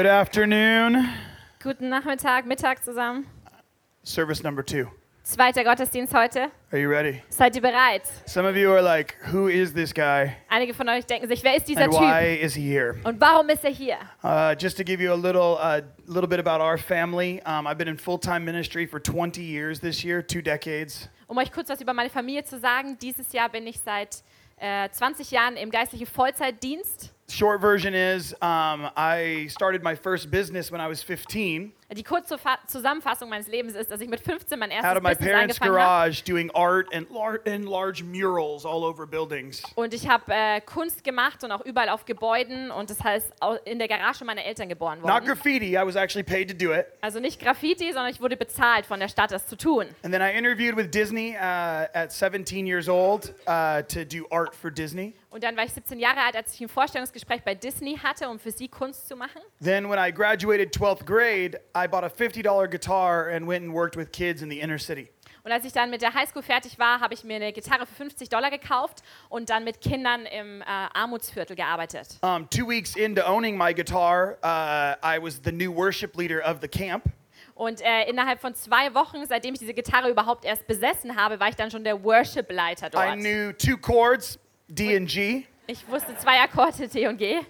[0.00, 1.10] Good afternoon.
[1.62, 3.26] Guten Nachmittag, Mittag zusammen.
[4.02, 4.88] Service number two.
[5.24, 6.50] Zweiter Gottesdienst heute.
[6.72, 7.22] Are you ready?
[7.28, 8.08] Seid ihr bereit?
[8.24, 10.34] Some of you are like, who is this guy?
[10.48, 12.00] Einige von euch denken sich, wer ist dieser And Typ?
[12.00, 12.96] why is he here?
[13.04, 13.98] Und warum ist er hier?
[14.24, 17.76] Uh, just to give you a little, uh, little bit about our family, um, I've
[17.76, 21.10] been in full-time ministry for 20 years this year, two decades.
[21.28, 24.24] Um euch kurz was über meine Familie zu sagen, dieses Jahr bin ich seit
[24.60, 27.12] äh, 20 Jahren im geistlichen Vollzeitdienst.
[27.30, 32.38] Short version is, um, I started my first business when I was 15 Die kurze
[32.38, 35.28] Fa Zusammenfassung meines Lebens ist, dass ich mit 15 mein erstes out of my Business
[35.32, 36.00] parents' angefangen habe.
[36.10, 39.62] garage doing art and, lar- and large murals all over buildings.
[39.74, 43.32] Und ich habe äh, Kunst gemacht und auch überall auf Gebäuden und das heißt
[43.64, 45.24] in der Garage meiner Eltern geboren Not worden.
[45.26, 46.86] graffiti, I was actually paid to do it.
[47.00, 49.86] Also nicht Graffiti, sondern ich wurde bezahlt von der Stadt, das zu tun.
[50.04, 54.54] And then I interviewed with Disney uh, at 17 years old uh, to do art
[54.54, 55.14] for Disney.
[55.30, 58.40] Und dann war ich 17 Jahre alt, als ich ein Vorstellungsgespräch bei Disney hatte, um
[58.40, 59.40] für sie Kunst zu machen.
[59.62, 63.96] Then, when I graduated 12th grade, I bought a $50 guitar and went and worked
[63.96, 65.08] with kids in the inner city.
[65.42, 67.94] Und als ich dann mit der Highschool fertig war, habe ich mir eine Gitarre für
[67.94, 72.18] 50 Dollar gekauft und dann mit Kindern im äh, Armutsviertel gearbeitet.
[72.22, 76.58] Um, two weeks into owning my guitar, uh, I was the new worship leader of
[76.60, 77.04] the camp.
[77.54, 81.48] Und äh, innerhalb von zwei Wochen, seitdem ich diese Gitarre überhaupt erst besessen habe, war
[81.50, 83.14] ich dann schon der Worship-Leiter I dort.
[83.18, 84.38] knew two chords,
[84.72, 87.40] D and G, Ich wusste zwei Akkorde, D und G.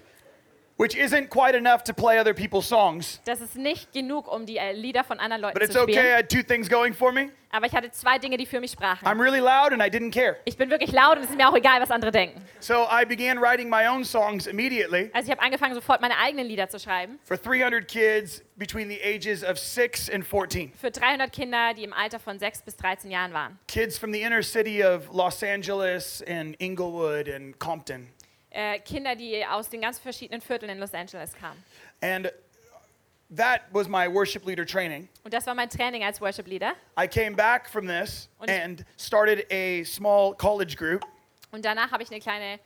[0.81, 3.21] which isn't quite enough to play other people's songs.
[3.25, 5.91] Das ist nicht genug, um die äh, Lieder von anderen Leuten But it's zu okay,
[5.91, 6.15] I spielen.
[6.17, 7.29] had two things going for me.
[7.53, 9.05] Aber ich hatte zwei Dinge, die für mich sprachen.
[9.05, 10.37] I'm really loud and I didn't care.
[10.45, 12.41] Ich bin wirklich laut und es ist mir auch egal, was andere denken.
[12.61, 16.47] So I began writing my own songs immediately Also ich habe angefangen, sofort meine eigenen
[16.47, 17.19] Lieder zu schreiben.
[17.25, 20.71] for 300 kids between the ages of 6 and 14.
[20.79, 23.59] Für 300 Kinder, die im Alter von 6 bis 13 Jahren waren.
[23.67, 28.07] Kids from the inner city of Los Angeles and Inglewood and Compton.
[28.51, 31.63] Äh, Kinder, die aus den ganz verschiedenen Vierteln in Los Angeles kamen.
[32.01, 32.31] And
[33.35, 35.07] that was my worship leader training.
[35.23, 36.73] Und das war mein Training als Worship Leader.
[37.01, 41.01] I came back from this Und ich- and started a small college group.
[41.51, 42.59] Und danach habe ich eine kleine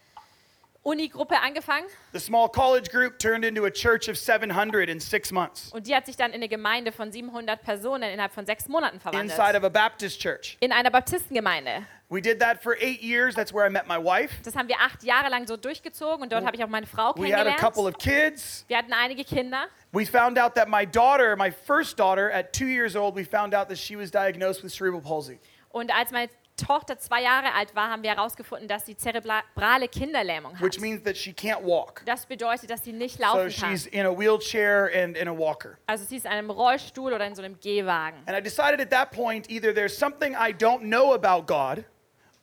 [0.84, 1.86] Uni-Gruppe angefangen.
[2.14, 5.96] The small college group turned into a church of 700 in six months Und die
[5.96, 9.56] hat sich dann in eine Gemeinde von 700 Personen innerhalb von sechs Monaten inside verwandelt.
[9.58, 10.58] of a Baptist church.
[10.60, 11.86] In einer Baptistengemeinde.
[12.10, 13.34] We did that for eight years.
[13.34, 14.32] That's where I met my wife.
[14.44, 17.14] Das haben wir acht Jahre lang so durchgezogen und dort habe ich auch meine Frau
[17.18, 17.96] We had a couple kennengelernt.
[17.96, 18.66] of kids.
[18.68, 19.66] Wir hatten einige Kinder.
[19.92, 23.56] We found out that my daughter, my first daughter, at two years old, we found
[23.56, 25.40] out that she was diagnosed with cerebral palsy.
[25.72, 30.54] Und als meine Tochter zwei Jahre alt war, haben wir herausgefunden, dass sie zerebrale Kinderlähmung
[30.62, 30.82] which hat.
[30.82, 32.02] means that she can't walk.
[32.06, 33.72] Das bedeutet, dass sie nicht So laufen kann.
[33.72, 35.78] she's in a wheelchair and in a walker.
[35.88, 38.20] Also sie ist in einem Rollstuhl oder in so einem Gehwagen.
[38.28, 41.84] And I decided at that point either there's something I don't know about God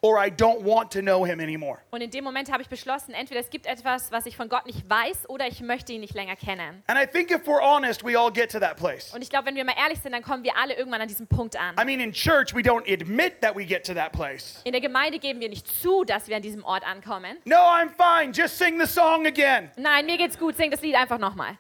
[0.04, 1.78] or I don't want to know him anymore.
[1.92, 4.66] Und in dem Moment habe ich beschlossen, entweder es gibt etwas, was ich von Gott
[4.66, 6.82] nicht weiß, oder ich möchte ihn nicht länger kennen.
[6.88, 9.14] And I think if we're honest, we all get to that place.
[9.14, 11.28] Und ich glaube, wenn wir mal ehrlich sind, dann kommen wir alle irgendwann an diesem
[11.28, 11.76] Punkt an.
[11.80, 14.60] I mean, in church, we don't admit that we get to that place.
[14.64, 17.38] In der Gemeinde geben wir nicht zu, dass wir an diesem Ort ankommen.
[17.44, 18.32] No, I'm fine.
[18.32, 19.70] Just sing the song again.
[19.76, 21.56] Nein, mir geht's gut, sing das Lied einfach nochmal.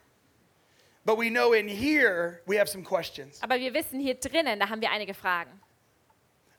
[1.04, 3.40] But we know in here, we have some questions.
[3.42, 5.61] Aber wir wissen, hier drinnen, da haben wir einige Fragen.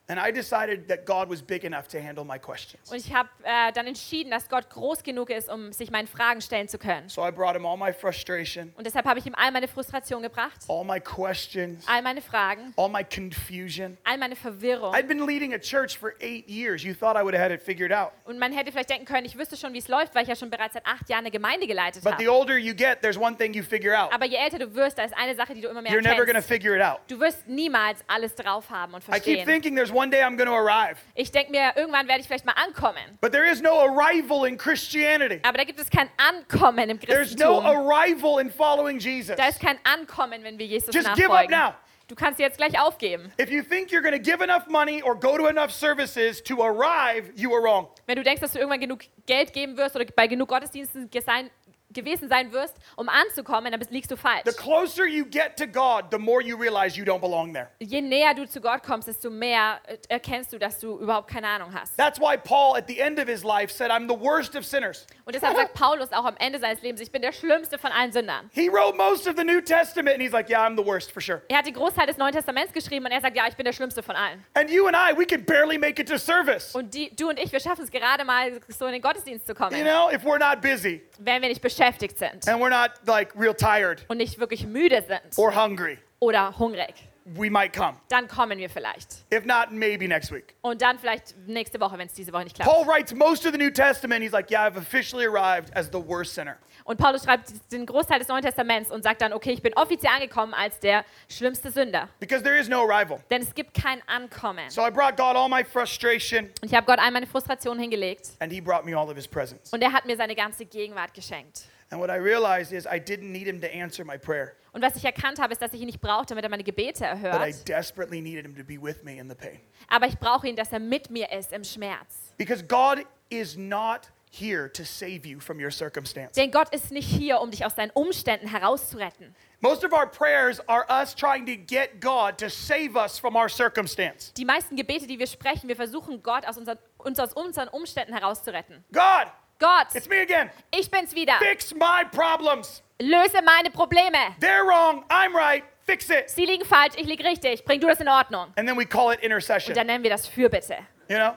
[0.10, 2.92] And I decided that God was big enough to handle my questions.
[2.92, 6.42] Und ich habe äh, dann entschieden, dass Gott groß genug ist, um sich meinen Fragen
[6.42, 7.08] stellen zu können.
[7.08, 10.22] So I brought him all my frustration, Und deshalb habe ich ihm all meine Frustration
[10.22, 13.98] gebracht, all my questions, all meine Fragen, all my confusion.
[14.04, 14.94] all meine Verwirrung.
[14.94, 16.84] I'd been leading a church for eight years.
[16.84, 18.12] You thought I would have had it figured out.
[18.26, 20.36] Und man hätte vielleicht denken können, ich wüsste schon, wie es läuft, weil ich ja
[20.36, 22.38] schon bereits seit acht Jahren eine Gemeinde geleitet But the habe.
[22.38, 24.12] older you get, there's one thing you figure out.
[24.14, 26.26] Aber je älter du wirst, da ist eine Sache, die du immer mehr You're never
[26.26, 26.50] going to erkennst.
[26.50, 27.00] figure it out.
[27.08, 29.46] Du wirst niemals alles drauf haben und I keep verstehen.
[29.46, 30.98] thinking there's one day I'm going to arrive.
[31.16, 33.18] Ich denke mir, irgendwann werde ich vielleicht mal ankommen.
[33.22, 35.40] But there is no arrival in Christianity.
[35.44, 37.66] Aber da gibt es kein Ankommen im There's no Christentum.
[37.66, 39.36] arrival in following Jesus.
[39.36, 41.52] Da ist kein Ankommen, wenn wir Jesus Just give up nachfolgen.
[41.52, 41.74] now.
[42.10, 43.32] Du kannst jetzt gleich aufgeben.
[43.40, 46.62] If you think you're going to give enough money or go to enough services to
[46.62, 47.88] arrive, you are wrong.
[48.06, 51.50] Wenn du denkst, dass du irgendwann genug Geld geben wirst oder bei genug Gottesdiensten gesein,
[51.94, 54.44] gewesen sein wirst, um anzukommen, dann bist, liegst du falsch.
[54.46, 57.68] The closer you get to God, the more you realize you don't belong there.
[57.80, 61.48] Je näher du zu Gott kommst, desto mehr äh, erkennst du, dass du überhaupt keine
[61.48, 61.98] Ahnung hast.
[61.98, 65.06] That's why Paul, at the end of his life, said, I'm the worst of sinners.
[65.26, 68.12] Und deshalb sagt Paulus auch am Ende seines Lebens, ich bin der schlimmste von allen
[68.12, 68.50] Sündern.
[68.54, 71.22] He wrote most of the New Testament, and he's like, Yeah, I'm the worst for
[71.22, 71.42] sure.
[71.50, 73.74] Er hat den Großteil des Neuen Testaments geschrieben und er sagt, ja, ich bin der
[73.74, 74.44] schlimmste von allen.
[74.54, 76.76] And you and I, we can barely make it to service.
[76.76, 79.54] Und die, du und ich, wir schaffen es gerade mal, so in den Gottesdienst zu
[79.54, 81.83] kommen, You know, if we're not busy wenn wir nicht beschäftigt
[82.18, 85.98] sind and we're not like real tired und nicht wirklich müde sind or hungry.
[86.20, 86.94] oder hungrig.
[87.26, 87.96] We might come.
[88.10, 89.24] dann kommen wir vielleicht.
[89.34, 90.56] If not, maybe next week.
[90.62, 92.70] Und dann vielleicht nächste Woche, wenn es diese Woche nicht klappt.
[92.70, 94.22] Paul writes most of the New Testament.
[94.24, 96.58] He's like, yeah, I've officially arrived as the worst sinner.
[96.86, 100.12] Und Paulus schreibt den Großteil des Neuen Testaments und sagt dann, okay, ich bin offiziell
[100.14, 102.10] angekommen als der schlimmste Sünder.
[102.20, 103.20] Because there is no arrival.
[103.30, 104.70] Denn es gibt kein Ankommen.
[104.70, 108.32] So I brought God all my frustration, Und ich habe Gott all meine Frustration hingelegt
[108.40, 109.72] and he brought me all of his presents.
[109.72, 111.64] und er hat mir seine ganze Gegenwart geschenkt.
[111.94, 114.96] And what I realized is I didn't need him to answer my prayer, Und was
[114.96, 117.26] ich erkannt habe, ist, dass ich ihn nicht brauchte, damit er meine Gebete but I
[117.26, 117.68] erhört.
[117.70, 119.60] desperately needed him to be with me in the pain.
[119.88, 122.34] Aber ich brauche ihn, dass er mit mir ist im Schmerz.
[122.38, 126.34] Because God is not here to save you from your circumstance.
[126.34, 129.36] Denn Gott ist nicht hier, um dich aus deinen Umständen herauszuretten.
[129.60, 133.48] Most of our prayers are us trying to get God to save us from our
[133.48, 134.34] circumstance.
[134.34, 138.14] Die meisten Gebete, die wir sprechen, wir versuchen Gott aus unseren, uns aus unseren Umständen
[138.14, 138.84] herauszuretten.
[138.92, 140.50] God, Gott, it's me again.
[140.72, 141.34] ich bin's wieder.
[141.40, 142.82] Fix my problems.
[143.00, 144.36] Löse meine Probleme.
[144.40, 145.04] They're wrong.
[145.10, 145.64] I'm right.
[145.86, 146.30] Fix it.
[146.30, 147.66] Sie liegen falsch, ich liege richtig.
[147.66, 148.54] Bring du das in Ordnung.
[148.58, 149.74] And then we call it Und intercession.
[149.76, 150.78] dann nennen wir das Fürbitte.
[151.10, 151.34] You know?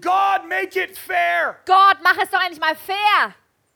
[0.00, 1.58] God, make it fair.
[1.66, 3.34] Gott, mach es doch endlich mal fair.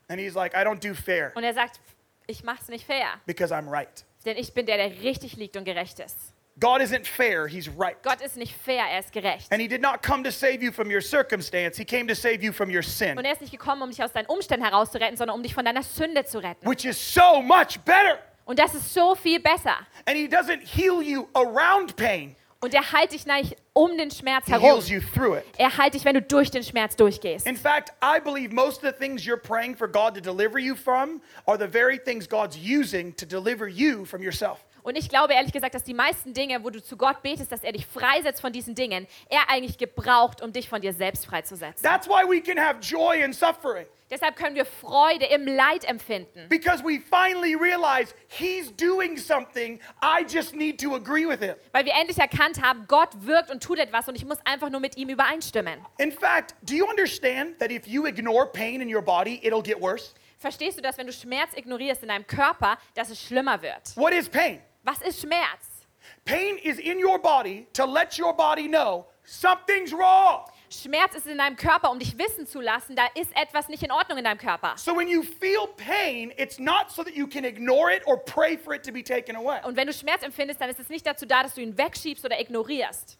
[0.09, 1.79] And he's like, I don't do fair Und er sagt,
[2.25, 3.07] ich mach's nicht fair.
[3.25, 4.03] because I'm right.
[4.25, 6.33] Denn ich bin der, der richtig liegt und gerecht ist.
[6.59, 7.95] God isn't fair, he's right.
[8.01, 9.51] Gott ist nicht fair, er ist gerecht.
[9.51, 12.41] And he did not come to save you from your circumstance, he came to save
[12.43, 15.17] you from your sin, Und er ist nicht gekommen, um dich aus deinen Umständen herauszuretten,
[15.17, 16.67] sondern um dich von deiner Sünde zu retten.
[16.67, 18.17] which is so much better.
[18.45, 19.75] Und das ist so viel besser.
[20.05, 24.47] And he doesn't heal you around pain, Und er heilt dich nicht um den Schmerz
[24.47, 24.63] herum.
[24.63, 25.45] heals you through it.
[25.59, 27.45] Er heilt dich, wenn du durch den Schmerz durchgehst.
[27.45, 30.75] In fact, I believe most of the things you're praying for God to deliver you
[30.75, 34.63] from are the very things God's using to deliver you from yourself.
[34.87, 37.61] Und ich glaube ehrlich gesagt, dass die meisten Dinge, wo du zu Gott betest, dass
[37.61, 41.83] er dich freisetzt von diesen Dingen, er eigentlich gebraucht, um dich von dir selbst freizusetzen.
[41.83, 43.85] That's why we can have joy in suffering.
[44.09, 46.47] Deshalb können wir Freude im Leid empfinden.
[46.47, 51.55] Because we finally realize He's doing something, I just need to agree with Him.
[51.73, 54.79] Weil wir endlich erkannt haben, Gott wirkt und tut etwas und ich muss einfach nur
[54.79, 55.85] mit ihm übereinstimmen.
[55.97, 59.81] In fact, do you understand that if you ignore pain in your body, it'll get
[59.81, 60.13] worse?
[60.39, 63.97] Verstehst du, dass wenn du Schmerz ignorierst in deinem Körper, dass es schlimmer wird?
[63.97, 64.61] What is pain?
[64.87, 65.85] Was ist Schmerz?
[66.23, 70.45] Pain is in your body to let your body know something's wrong.
[70.69, 73.91] Schmerz ist in deinem Körper, um dich wissen zu lassen, da ist etwas nicht in
[73.91, 74.77] Ordnung in deinem Körper.
[74.77, 78.57] So when you feel pain, it's not so that you can ignore it or pray
[78.57, 79.59] for it to be taken away.
[79.65, 82.23] Und wenn du Schmerz empfindest, dann ist es nicht dazu da, dass du ihn wegschiebst
[82.23, 83.17] oder ignorierst.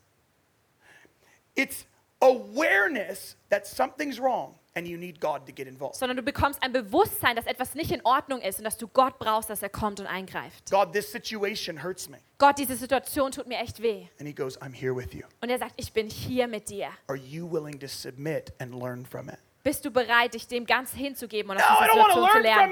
[1.55, 1.85] It's
[2.21, 5.95] awareness that something's wrong and you need God to get involved.
[5.95, 9.17] sondern du bekommst ein Bewusstsein, dass etwas nicht in Ordnung ist und dass du Gott
[9.19, 10.69] brauchst, dass er kommt und eingreift.
[10.69, 12.17] God, this situation hurts me.
[12.37, 14.07] Gott, diese Situation tut mir echt weh.
[14.19, 15.23] And He goes, I'm here with you.
[15.41, 16.89] Und er sagt, ich bin hier mit dir.
[17.07, 19.37] Are you willing to submit and learn from it?
[19.63, 22.71] Bist du bereit, dich dem ganz hinzugeben und No, aus I dieser Situation zu lernen?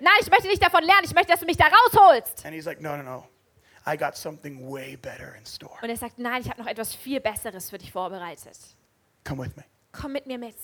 [0.00, 1.02] Nein, ich möchte nicht davon lernen.
[1.04, 2.46] Ich möchte, dass du mich da rausholst.
[2.46, 3.28] And He's like, No, no, no.
[3.88, 5.78] I got something way better in store.
[5.80, 8.58] Und er sagt, nein, ich habe noch etwas viel Besseres für dich vorbereitet.
[9.24, 9.62] Come with me.
[10.00, 10.56] Komm mit mir mit.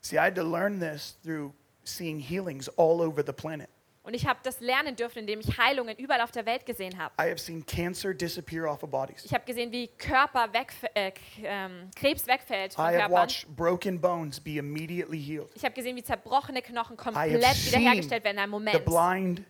[0.00, 1.52] See, I had to learn this through
[1.84, 3.68] seeing healings all over the planet.
[4.04, 7.12] Und ich habe das lernen dürfen, indem ich Heilungen überall auf der Welt gesehen habe.
[7.20, 9.24] I have seen cancer disappear off of bodies.
[9.24, 11.10] Ich habe gesehen, wie Körper wegf- äh,
[11.42, 13.12] ähm, Krebs wegfällt von I have Körpern.
[13.12, 15.48] watched broken bones be immediately healed.
[15.56, 18.72] Ich habe gesehen, wie zerbrochene Knochen I komplett have seen wiederhergestellt werden in einem the
[18.72, 18.84] Moment.
[18.84, 19.42] blind,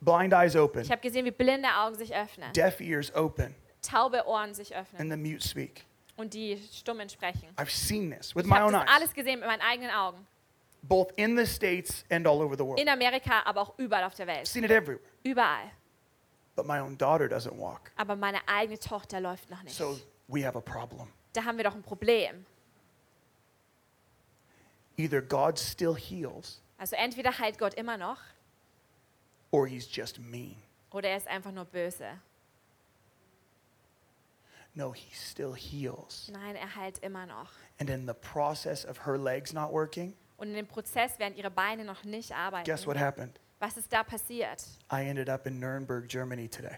[0.00, 4.24] blind eyes open, Ich habe gesehen, wie blinde Augen sich öffnen, deaf ears open, taube
[4.28, 5.82] Ohren sich öffnen and the mute speak.
[6.16, 7.48] Und die Stummen sprechen.
[7.56, 9.90] I've seen this with Ich my habe own das eyes, alles gesehen mit meinen eigenen
[9.90, 10.26] Augen.
[10.82, 12.78] both in the States and all over the world.
[12.78, 14.46] In Amerika, aber auch überall auf der I've Welt.
[14.46, 15.00] seen it everywhere.
[15.22, 15.70] Überall.
[16.56, 17.90] But my own daughter doesn't walk.
[17.96, 19.74] Aber meine eigene Tochter läuft noch nicht.
[19.74, 21.08] So we have a problem.
[21.32, 22.46] Da haben wir doch ein Problem.
[24.96, 28.18] Either God still heals Also entweder heilt Gott immer noch
[29.50, 30.56] or he's just mean.
[30.92, 32.06] oder er ist einfach nur böse.
[34.74, 36.28] No, he still heals.
[36.32, 37.50] Nein, er heilt immer noch.
[37.78, 41.50] And in the process of her legs not working, Und in dem Prozess, während ihre
[41.50, 43.38] Beine noch nicht arbeiten, guess what happened?
[43.60, 44.64] was ist da passiert?
[44.92, 46.76] I ended up in Nuremberg, Germany today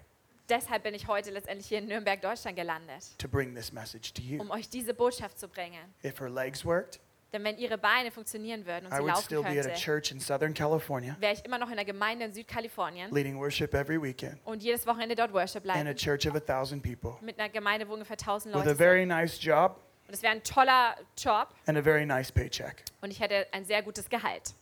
[0.49, 4.23] Deshalb bin ich heute letztendlich hier in Nürnberg, Deutschland gelandet, to bring this message to
[4.23, 4.41] you.
[4.41, 5.81] um euch diese Botschaft zu bringen.
[6.05, 7.01] If her legs worked,
[7.37, 9.69] Denn wenn ihre Beine funktionieren würden und I sie would laufen still be at a
[9.69, 13.39] könnte, church in Southern California, wäre ich immer noch in der Gemeinde in Südkalifornien leading
[13.39, 15.97] worship every weekend und jedes Wochenende dort Worship in a leiten.
[15.97, 18.79] church of a thousand people Mit einer Gemeinde, wo ungefähr 1000 with Leute sind.
[18.79, 19.79] very nice job
[20.09, 22.83] Und es wäre ein toller Job and a very nice paycheck.
[23.03, 24.55] und ich hätte ein sehr gutes Gehalt.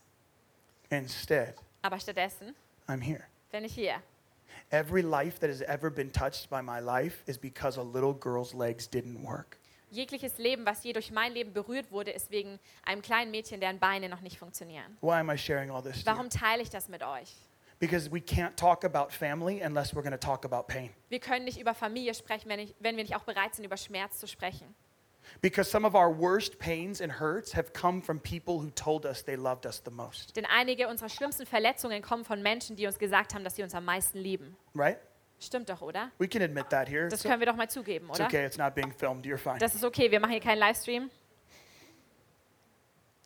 [0.89, 2.55] Instead, Aber stattdessen
[2.89, 3.23] I'm here.
[3.53, 4.01] bin ich hier.
[4.69, 8.53] Every life that has ever been touched by my life is because a little girl's
[8.53, 9.57] legs didn't work.
[9.95, 13.79] Jegliches Leben, was je durch mein Leben berührt wurde, ist wegen einem kleinen Mädchen, deren
[13.79, 14.97] Beine noch nicht funktionieren.
[15.01, 15.93] Why am I sharing all this?
[15.93, 16.05] to you?
[16.05, 17.33] Warum teile ich das mit euch?
[17.79, 20.89] Because we can't talk about family unless we're going to talk about pain.
[21.09, 23.77] Wir können nicht über Familie sprechen, wenn, ich, wenn wir nicht auch bereit sind, über
[23.77, 24.75] Schmerz zu sprechen.
[25.41, 29.23] Because some of our worst pains and hurts have come from people who told us
[29.23, 30.35] they loved us the most.
[30.35, 33.73] Denn einige unserer schlimmsten Verletzungen kommen von Menschen, die uns gesagt haben, dass sie uns
[33.73, 34.55] am meisten lieben.
[34.75, 34.99] Right?
[35.39, 36.11] Stimmt doch, oder?
[36.17, 37.07] We can admit that here.
[37.07, 38.27] Das können wir doch mal zugeben, it's oder?
[38.27, 38.45] okay.
[38.45, 39.25] It's not being filmed.
[39.25, 39.57] You're fine.
[39.59, 41.09] Das ist okay, wir machen hier keinen Livestream.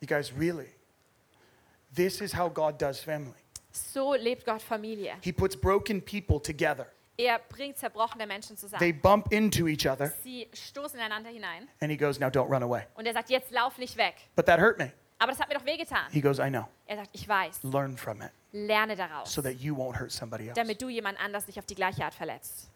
[0.02, 0.70] You guys, really?
[1.94, 3.34] This is how God does family.
[3.72, 5.16] So lebt Gott Familie.
[5.22, 6.88] He puts broken people together.
[7.18, 9.02] Er bringt zerbrochene Menschen They zusammen.
[9.02, 12.84] bump into each other, Sie stoßen ineinander hinein and He goes, Now don't run away.
[12.96, 14.16] und er sagt, jetzt lauf nicht weg.
[14.36, 14.94] But that hurt me.
[15.18, 16.10] Aber das hat mir doch wehgetan.
[16.12, 16.68] He goes, I know.
[16.86, 20.48] Er sagt, ich weiß, Learn from it lerne daraus, so that you won't hurt somebody
[20.50, 20.56] else.
[20.56, 22.70] damit du jemand anders nicht auf die gleiche Art verletzt.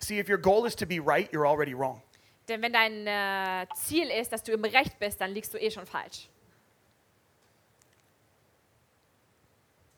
[0.00, 2.00] See, if your goal is to be right, you're already wrong.
[2.48, 5.70] Denn wenn dein äh, Ziel ist, dass du im Recht bist, dann liegst du eh
[5.70, 6.28] schon falsch.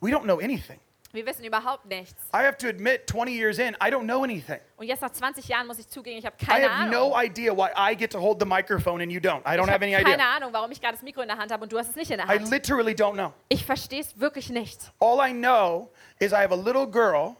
[0.00, 0.78] We don't know anything.
[1.16, 2.22] Wir wissen überhaupt nichts.
[2.34, 4.58] I have to admit, 20 years in, I don't know anything.
[4.76, 7.10] Und jetzt nach 20 Jahren muss ich zugeben, ich habe I keine have Ahnung.
[7.10, 9.40] no idea why I get to hold the microphone and you don't.
[9.46, 10.36] I don't ich have any keine idea.
[10.36, 12.10] Ahnung, warum ich gerade das Mikro in der Hand habe und du hast es nicht
[12.10, 12.50] in der I Hand.
[12.50, 13.32] literally don't know.
[13.48, 14.92] Ich verstehe es wirklich nicht.
[15.00, 17.36] All I know is I have a little girl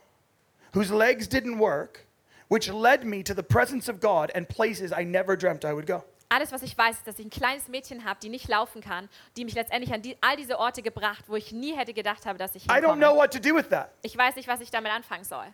[0.74, 2.06] whose legs didn't work,
[2.48, 5.86] which led me to the presence of God and places I never dreamt I would
[5.86, 6.02] go.
[6.28, 9.08] Alles, was ich weiß, ist, dass ich ein kleines Mädchen habe, die nicht laufen kann,
[9.36, 12.36] die mich letztendlich an die, all diese Orte gebracht, wo ich nie hätte gedacht habe,
[12.38, 13.16] dass ich I don't know hinkomme.
[13.16, 15.46] what to do with that, Ich weiß nicht, was ich damit anfangen soll,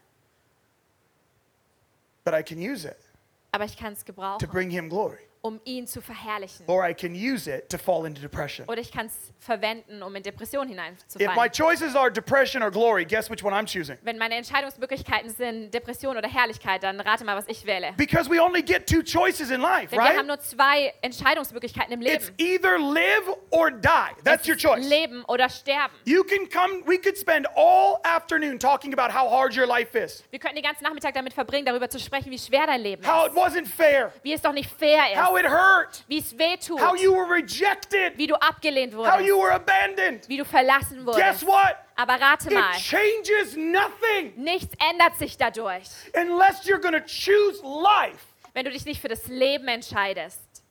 [2.25, 2.97] but I can use it
[3.55, 6.65] aber ich kann es to gebrauchen, bring Him glory, um ihn zu verherrlichen.
[6.69, 8.67] or I can use it to fall into depression.
[8.69, 11.53] Oder ich kann es verwenden, um in Depression If my hineinzufallen.
[11.53, 13.99] choices are depression or glory, guess which one I'm choosing?
[14.03, 17.93] Wenn meine Entscheidungsmöglichkeiten sind Depression oder Herrlichkeit, dann rate mal, was ich wähle.
[17.97, 20.27] Because we only get two choices in life, Denn wir haben right?
[20.27, 22.55] nur zwei Entscheidungsmöglichkeiten im It's Leben.
[22.65, 23.89] either live or die.
[24.25, 24.89] That's Es your ist choice.
[24.89, 25.95] Leben oder sterben.
[26.05, 30.23] You can come, we could spend all afternoon talking about how hard your life is,
[30.31, 33.27] Wir könnten den ganzen Nachmittag damit verbringen, darüber zu sprechen, wie schwer dein Leben how
[33.27, 33.39] it ist.
[33.39, 35.45] wasn't fair, Wie es doch nicht fair how ist.
[35.45, 36.81] it hurt, Wie es weh tut.
[36.81, 39.43] how you were rejected, Wie du abgelehnt how you wurdest.
[39.43, 40.29] were abandoned.
[40.29, 41.47] Wie du verlassen Guess wurdest.
[41.47, 41.77] what?
[41.97, 45.85] Aber rate mal, It changes nothing nichts ändert sich dadurch,
[46.15, 50.63] unless you're going to choose life wenn du dich nicht für das Leben entscheidest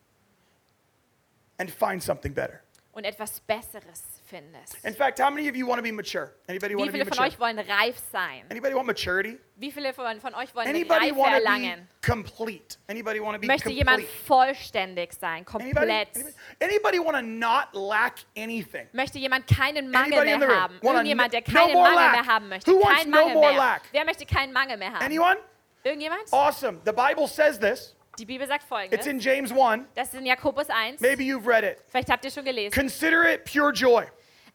[1.58, 2.60] and find something better.
[2.94, 4.78] und etwas Besseres findest.
[4.86, 6.32] In fact, how many of you want to be mature?
[6.48, 7.28] Anybody Wie want to be viele von mature?
[7.28, 8.46] euch wollen reif sein?
[8.50, 9.38] Anybody want maturity?
[9.58, 11.88] Wie viele von, von euch wollen Anybody Reife want to be erlangen?
[12.04, 12.78] complete?
[12.88, 14.26] Anybody want to be Möchte jemand complete?
[14.26, 15.74] vollständig sein, Anybody?
[15.74, 16.16] komplett?
[16.16, 18.88] Anybody, anybody want to not lack anything?
[18.94, 20.80] Möchte jemand keinen Mangel Anybody in the mehr room haben?
[20.82, 22.12] wanna Irgendjemand, der no keinen more Mangel lack?
[22.14, 22.72] mehr haben möchte?
[22.72, 23.58] Who wants Kein no Mangel more mehr.
[23.58, 23.82] lack?
[23.92, 25.06] Wer möchte keinen Mangel mehr haben?
[25.06, 25.38] Anyone?
[25.84, 26.22] Irgendjemand?
[26.32, 26.80] Awesome.
[26.86, 27.96] The Bible says this.
[28.20, 29.08] Die Bibel sagt It's folgendes.
[29.08, 29.86] in James 1.
[29.96, 31.00] Das ist in Jakobus 1.
[31.02, 31.78] Maybe you've read it.
[31.90, 32.72] Vielleicht habt ihr schon gelesen.
[32.74, 34.06] Consider it pure joy.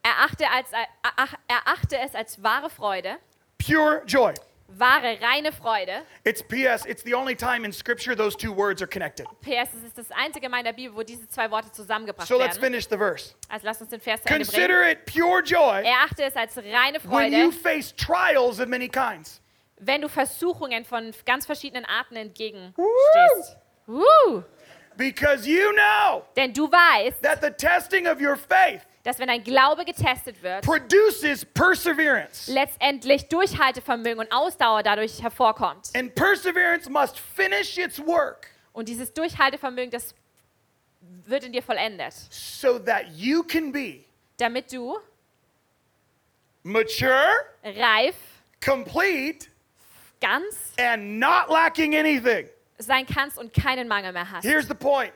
[0.02, 0.68] Erachte, als,
[1.02, 3.16] ach- erachte es als wahre Freude,
[3.58, 4.34] Pure joy.
[4.68, 6.02] wahre, reine Freude.
[6.24, 6.84] It's PS.
[6.86, 9.26] It's the only time in Scripture those two words are connected.
[9.40, 12.38] PS, es ist das einzige Mal in der Bibel, wo diese zwei Worte zusammengebracht So
[12.38, 12.72] let's werden.
[12.74, 13.34] finish the verse.
[13.48, 14.44] Also lasst uns den Vers Ende bringen.
[14.46, 18.88] Consider it pure joy Erachte es als reine when you Freude, face trials of many
[18.88, 19.40] kinds.
[19.78, 23.56] wenn du Versuchungen von ganz verschiedenen Arten entgegenstehst.
[23.86, 24.02] Woo!
[24.04, 24.42] Woo!
[24.96, 29.44] Because you know Denn du weißt, that the testing of your faith dass wenn dein
[29.44, 32.52] Glaube getestet wird, produces perseverance.
[32.52, 35.90] letztendlich Durchhaltevermögen und Ausdauer dadurch hervorkommt.
[35.94, 40.12] And perseverance must finish its work Und dieses Durchhaltevermögen, das
[41.24, 44.00] wird in dir vollendet, so that you can be
[44.38, 44.98] damit du
[46.64, 47.30] mature,
[47.62, 48.16] reif,
[48.60, 49.46] complete,
[50.20, 52.48] ganz and not lacking anything.
[52.78, 54.44] sein kannst und keinen Mangel mehr hast.
[54.44, 55.12] Here's the point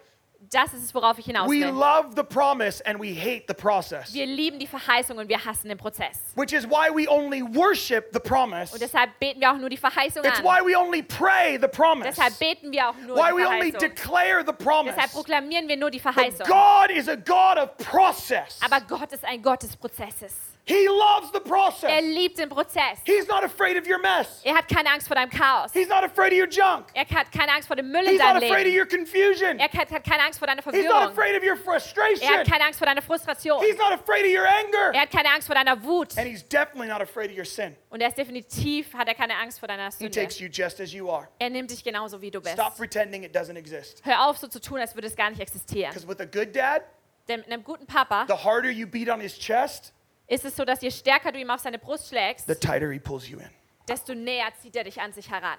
[0.53, 1.69] Das ist es, worauf ich hinaus we will.
[1.69, 5.69] love the promise and we hate the process, Wir lieben die Verheißung und wir hassen
[5.69, 6.33] den Prozess.
[6.35, 8.73] which is why we only worship the promise.
[8.73, 10.45] Und deshalb beten wir auch nur die Verheißung It's an.
[10.45, 12.09] why we only pray the promise.
[12.09, 13.79] Deshalb beten wir auch nur Why die we only Verheißung.
[13.81, 14.95] declare the promise.
[14.97, 16.47] Deshalb proklamieren wir nur die But Verheißung.
[16.49, 18.59] God is a God of process.
[18.65, 20.35] Aber Gott ist ein Gott des Prozesses.
[20.71, 21.91] He loves the process.
[21.91, 22.99] Er liebt den Prozess.
[23.05, 24.41] He's not afraid of your mess.
[24.45, 25.73] Er hat keine Angst vor deinem Chaos.
[25.73, 26.87] He's not afraid of your junk.
[26.95, 29.59] Er hat keine Angst vor dem Müll in He's not afraid of your confusion.
[29.59, 30.87] Er hat hat keine Angst vor deiner Verwirrung.
[30.87, 32.29] He's not afraid of your frustration.
[32.29, 33.63] Er hat keine Angst vor deiner Frustration.
[33.63, 34.95] He's not afraid of your anger.
[34.95, 36.17] Er hat keine Angst vor deiner Wut.
[36.17, 37.77] And he's definitely not afraid of your sin.
[37.91, 40.05] Und er ist definitiv, hat er keine Angst vor deiner Sünde.
[40.05, 41.29] He takes you just as you are.
[41.39, 42.55] Er nimmt dich genauso, wie du bist.
[42.55, 44.03] Stop pretending it doesn't exist.
[44.05, 45.93] Hör auf, so zu tun, als würde es gar nicht existieren.
[45.93, 46.83] Because with a good dad,
[47.29, 49.93] Denn mit einem guten Papa the harder you beat on his chest,
[50.31, 52.99] ist es so, dass je stärker du ihm auf seine Brust schlägst, the tighter he
[52.99, 53.51] pulls you in.
[53.89, 55.59] desto näher zieht er dich an sich heran.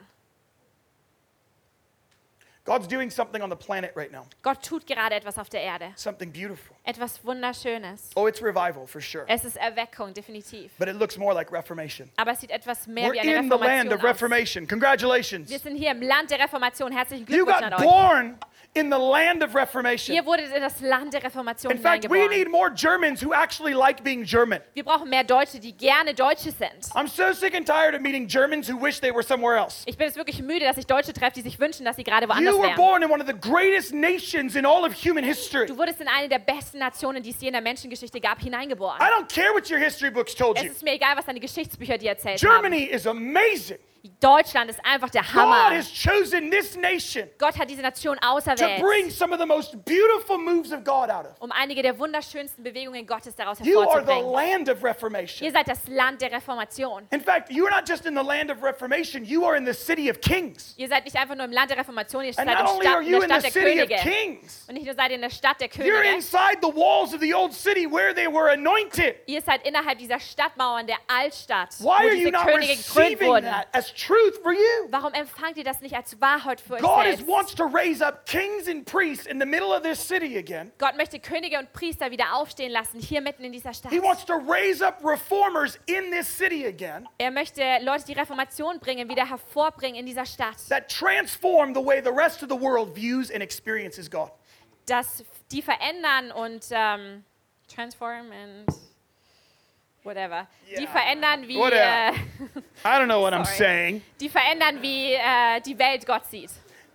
[2.64, 5.94] God's doing something on the planet right now, Gott tut gerade etwas auf der Erde.
[5.96, 6.76] something beautiful.
[6.84, 8.12] Etwas Wunderschönes.
[8.16, 9.26] Oh, it's revival for sure.
[9.28, 10.72] Es ist Erweckung, definitiv.
[10.78, 12.12] But it looks more like reformation.
[12.18, 14.04] Aber es sieht etwas mehr We're wie eine in the land Reformation of aus.
[14.06, 14.68] reformation.
[14.68, 15.50] Congratulations.
[15.50, 16.92] Wir sind hier im Land der Reformation.
[16.92, 17.86] Herzlichen You Glückwunsch an got euch.
[17.88, 18.38] born
[18.74, 20.16] in the land of reformation.
[20.16, 23.74] Ihr wurdet in das Land der Reformation In fact, we need more Germans who actually
[23.74, 24.62] like being German.
[24.74, 26.86] Wir brauchen mehr Deutsche, die gerne Deutsche sind.
[26.96, 29.84] I'm so sick and tired of meeting Germans who wish they were somewhere else.
[29.88, 32.30] Ich bin jetzt wirklich müde, dass ich Deutsche treffe, die sich wünschen, dass sie gerade
[32.30, 32.78] woanders You were wären.
[32.78, 35.66] born in one of the greatest nations in all of human history.
[35.66, 39.00] Du wurdest in eine der besten Nationen, die es je in der Menschengeschichte gab, hineingeboren.
[39.02, 40.72] I don't care what your history books told Es you.
[40.72, 42.62] ist mir egal, was deine Geschichtsbücher dir erzählt haben.
[42.62, 43.80] Germany is amazing.
[44.20, 45.72] Deutschland ist einfach der Hammer.
[47.38, 48.82] Gott hat diese Nation auserwählt,
[51.40, 55.32] um einige der wunderschönsten Bewegungen Gottes daraus You are hervorzubringen.
[55.42, 57.08] Ihr seid das Land der Reformation.
[57.12, 60.10] In fact, you're not just in the land of reformation, you are in the city
[60.10, 60.74] of kings.
[60.78, 63.08] Ihr seid nicht einfach nur im Land der Reformation, ihr seid im Stadt, are in
[63.10, 63.96] you der Stadt der Könige.
[64.68, 67.22] Und nicht nur seid ihr in der Stadt der you're Könige, inside the walls of
[67.22, 69.16] the old city where they were anointed.
[69.28, 73.46] ihr seid innerhalb dieser Stadtmauern der Altstadt, Why wo are you diese Könige gekrönt wurden.
[73.46, 74.88] that as truth for you?
[74.90, 77.28] Warum empfangt ihr das nicht als Wahrheit für euch God is, selbst?
[77.28, 80.72] wants to raise up kings and priests in the middle of this city again.
[80.78, 83.92] Gott möchte Könige und Priester wieder aufstehen lassen, hier mitten in dieser Stadt.
[83.92, 88.80] He wants to raise up reformers in this city again Er möchte Leute, die Reformation
[88.80, 90.56] bringen, wieder hervorbringen in dieser Stadt.
[90.70, 94.32] that transform the way the rest of the world views and experiences God.
[94.86, 97.24] Dass die verändern und ähm,
[97.74, 98.68] transform and
[100.04, 100.48] whatever.
[100.68, 100.92] Die Yeah.
[100.92, 102.14] verändern, wie, Whatever.
[102.14, 102.14] äh,
[102.86, 103.58] I don't know what I'm Sorry.
[103.58, 104.02] saying.
[104.20, 106.50] die verändern, wie äh, die Welt Gott sieht.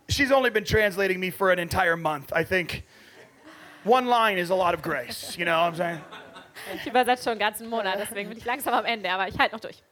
[0.09, 2.33] She's only been translating me for an entire month.
[2.33, 2.85] I think
[3.85, 5.37] one line is a lot of grace.
[5.37, 6.01] You know what I'm saying?
[6.75, 9.55] Ich übersetze schon einen ganzen Monat, deswegen bin ich langsam am Ende, aber ich halte
[9.55, 9.83] noch durch.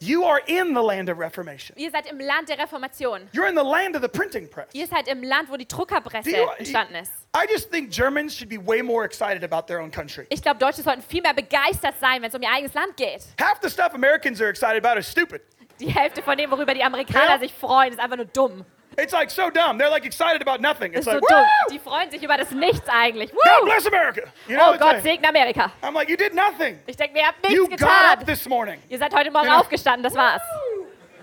[0.00, 1.76] You are in the land of reformation.
[1.76, 3.28] Ihr seid im Land der Reformation.
[3.32, 4.68] You're in the land of the printing press.
[4.72, 7.10] Ihr seid im Land, wo die Druckerpresse you- entstanden ist.
[7.36, 10.26] I just think Germans should be way more excited about their own country.
[10.30, 13.22] Ich glaube, Deutsche sollten viel mehr begeistert sein, wenn es um ihr eigenes Land geht.
[13.40, 15.42] Half the stuff Americans are excited about is stupid.
[15.80, 17.38] Die Hälfte von dem, worüber die Amerikaner Ja.
[17.38, 18.64] sich freuen, ist einfach nur dumm.
[19.00, 19.78] It's like so dumb.
[19.78, 20.92] They're like excited about nothing.
[20.92, 21.38] It's Ist so like, dumm.
[21.38, 21.72] woo!
[21.72, 23.30] Die freuen sich über das Nichts eigentlich.
[23.30, 23.64] God Woo!
[23.66, 24.22] bless America.
[24.48, 25.70] You know, Oh Gott like- segne Amerika.
[25.82, 26.78] I'm like, you did nothing.
[26.86, 28.26] Ich denke, ihr habt You nichts got up getan.
[28.26, 28.80] this morning.
[28.88, 29.60] Ihr seid heute Morgen Genau.
[29.60, 30.42] aufgestanden, das war's.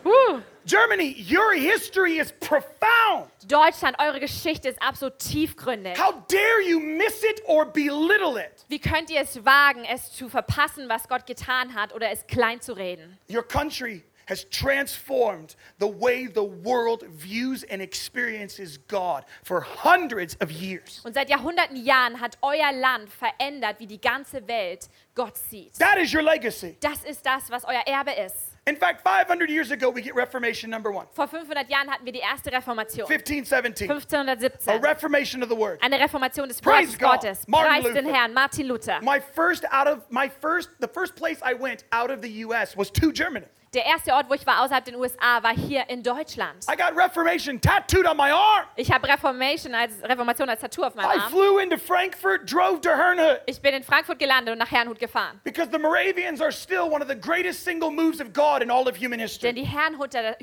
[0.04, 0.42] Woo.
[0.66, 3.30] Germany, your history is profound.
[3.48, 5.96] Deutschland, eure Geschichte ist absolut tiefgründig.
[6.00, 8.66] How dare you miss it or belittle it?
[8.68, 12.62] Wie könnt ihr es wagen, es zu verpassen, was Gott getan hat, oder es klein
[12.62, 13.20] zu reden?
[13.30, 20.52] Your country has transformed the way the world views and experiences God for hundreds of
[20.52, 21.02] years.
[21.04, 25.78] Und seit Jahrhunderten Jahren hat euer Land verändert, wie die ganze Welt Gott sieht.
[25.80, 26.78] That is your legacy.
[26.82, 28.56] Das ist das, was euer Erbe ist.
[28.68, 32.12] In fact, 500 years ago, we get Reformation number one, Vor 500 Jahren hatten wir
[32.12, 33.06] die erste Reformation.
[33.06, 34.74] 1517, 1517.
[34.74, 35.80] a reformation of the word.
[35.84, 37.22] Eine Reformation des Praise Wortes God.
[37.22, 37.48] Gottes.
[37.48, 39.00] Martin Preis den Herrn, Martin Luther.
[39.04, 42.76] My first out of my first, the first place I went out of the U.S.
[42.76, 43.46] was to Germany.
[43.76, 46.64] Der erste Ort, wo ich war außerhalb den USA, war hier in Deutschland.
[46.72, 48.66] I got Reformation tattooed on my arm.
[48.78, 51.30] Ich habe Reformation als Reformation als Tattoo auf meinem I Arm.
[51.30, 53.42] flew into Frankfurt, drove to Herrnhut.
[53.48, 55.42] Ich bin in Frankfurt gelandet und nach Herrnhut gefahren.
[55.44, 58.88] Because the Moravians are still one of the greatest single moves of God in all
[58.88, 59.54] of human Denn history.
[59.54, 60.38] die Herrnhuter,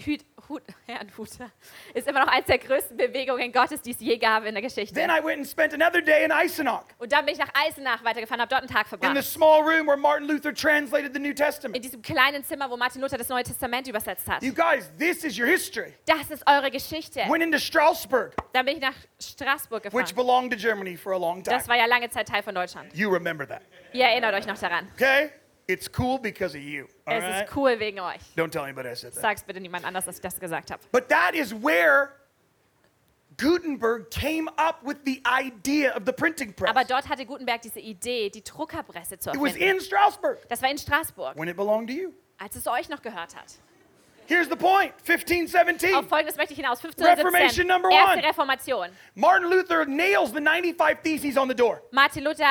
[0.52, 1.50] Hut, Herrnhuter
[1.94, 4.94] ist immer noch eines der größten Bewegungen Gottes, die es je gab in der Geschichte.
[4.94, 8.04] Then I went and spent another day in Eisenach, Und dann bin ich nach Eisenach
[8.04, 9.24] weitergefahren, habe dort einen Tag in the verbracht.
[9.24, 11.82] small room where Martin Luther translated the New In Testament.
[11.84, 14.42] diesem kleinen Zimmer, wo Martin Luther das Neue Testament übersetzt hat.
[14.42, 15.94] You guys, this is your history.
[16.06, 17.20] Das ist eure Geschichte.
[17.28, 20.14] Went into Strasbourg, Dann bin ich nach Straßburg which gefahren.
[20.14, 21.56] belonged to Germany for a long time.
[21.56, 22.92] Das war ja lange Zeit Teil von Deutschland.
[22.94, 23.62] You remember that,
[23.92, 24.88] Ihr erinnert euch noch daran.
[24.94, 25.30] okay?
[25.68, 26.87] It's cool because of you.
[27.07, 27.44] All Es right?
[27.44, 28.20] ist cool wegen euch.
[28.37, 29.20] Don't tell anybody I said that.
[29.20, 30.83] Sag's bitte niemand anders, dass ich das gesagt habe.
[30.90, 32.11] But that is where
[33.37, 36.70] Gutenberg came up with the idea of the printing press.
[36.70, 40.70] Aber dort hatte Gutenberg diese Idee, die Druckerpresse zu It was in Strasbourg Das war
[40.70, 42.12] in Straßburg, when it belonged to you.
[42.38, 43.55] als es euch noch gehört hat.
[44.27, 44.92] Here's the point.
[45.05, 45.94] point 1517.
[45.94, 46.83] Auf folgendes möchte ich hinaus.
[46.83, 47.66] Reformation 1517.
[47.66, 48.29] number Erste one.
[48.29, 48.88] Reformation.
[49.14, 51.83] Martin Luther nails the 95 Theses on the door.
[51.90, 52.44] Martin Luther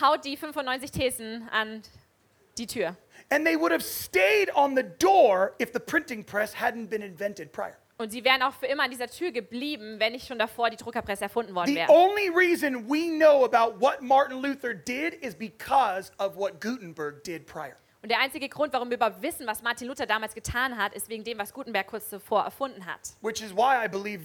[0.00, 1.82] haut die 95 Thesen an
[2.56, 2.96] die Tür.
[3.30, 7.52] And they would have stayed on the door if the printing press hadn't been invented
[7.52, 7.76] prior.
[7.98, 10.76] Und sie wären auch für immer an dieser Tür geblieben, wenn nicht schon davor die
[10.76, 11.90] Druckerpresse erfunden worden The wäre.
[11.90, 17.46] only reason we know about what Martin Luther did is because of what Gutenberg did
[17.46, 17.74] prior.
[18.00, 21.08] Und der einzige Grund, warum wir überhaupt wissen, was Martin Luther damals getan hat, ist
[21.08, 23.00] wegen dem, was Gutenberg kurz zuvor erfunden hat.
[23.20, 24.22] Which is why I believe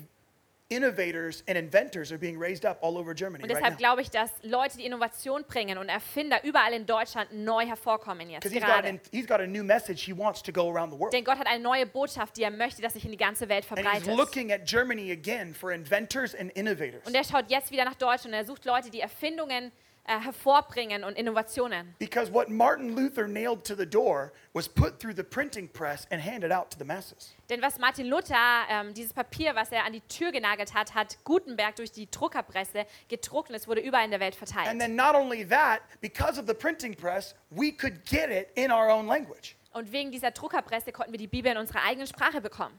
[0.69, 3.77] innovators and inventors are being raised up all over Germany Und right deshalb now.
[3.77, 8.43] glaube ich, dass Leute, die Innovation bringen und Erfinder überall in Deutschland neu hervorkommen jetzt
[8.43, 8.87] Because he's got, gerade.
[8.89, 11.13] an, he's got a new message he wants to go around the world.
[11.13, 13.65] Denn Gott hat eine neue Botschaft, die er möchte, dass sich in die ganze Welt
[13.69, 14.15] And he's verbreitet.
[14.17, 17.05] looking at Germany again for inventors and innovators.
[17.05, 19.71] Und er schaut jetzt wieder nach Deutschland und er sucht Leute, die Erfindungen
[20.05, 21.95] äh, hervorbringen und Innovationen.
[21.99, 26.21] Because what Martin Luther nailed to the door was put through the printing press and
[26.21, 27.33] handed out to the masses.
[27.49, 28.35] Denn was Martin Luther,
[28.69, 32.85] ähm, dieses Papier, was er an die Tür genagelt hat, hat Gutenberg durch die Druckerpresse
[33.07, 34.79] gedruckt und es wurde überall in der Welt And verteilt.
[34.79, 38.89] then not only that, because of the printing press, we could get it in our
[38.89, 39.55] own language.
[39.71, 42.77] Und wegen dieser Druckerpresse konnten wir die Bibel in unserer eigenen Sprache bekommen.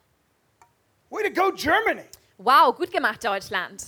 [1.11, 2.05] Way to go, Germany!
[2.39, 3.83] Wow, gut gemacht, Deutschland.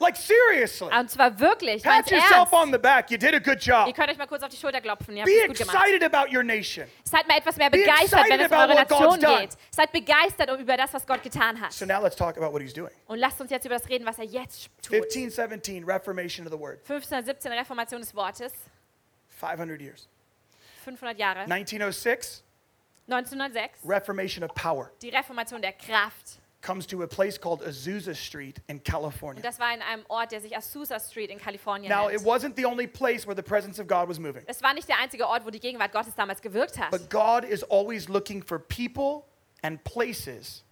[0.00, 0.88] Like seriously.
[0.98, 2.72] Und zwar wirklich, Pat yourself on ernst.
[2.72, 3.10] the back.
[3.10, 3.94] You did a good Ihr job.
[3.94, 5.14] könnt euch mal kurz auf die Schulter klopfen.
[5.14, 5.76] Ihr habt Be es gut gemacht.
[5.76, 6.86] excited about your nation.
[7.04, 9.50] Seid mal etwas mehr Be begeistert, wenn es um eure Nation geht.
[9.70, 11.72] Seid begeistert über das, was Gott getan hat.
[11.72, 12.90] So now let's talk about what he's doing.
[13.08, 14.94] Und lasst uns jetzt über das reden, was er jetzt tut.
[14.94, 16.78] 1517, Reformation of the Word.
[16.88, 18.52] 1517 Reformation des Wortes,
[19.38, 20.08] 500 years.
[20.84, 21.40] 500 Jahre.
[21.40, 22.42] 1906,
[23.06, 24.90] 1906 Reformation of Power.
[25.02, 26.40] die Reformation der Kraft.
[26.62, 29.40] Comes to a place called Azusa Street in Und California.
[29.42, 32.26] das war in einem Ort, der sich Azusa Street in Kalifornien Now, it nennt.
[32.26, 34.42] wasn't the only place where the presence of God was moving.
[34.46, 36.90] Es war nicht der einzige Ort, wo die Gegenwart Gottes damals gewirkt hat.
[36.90, 39.24] But God is always looking for people
[39.62, 40.62] and places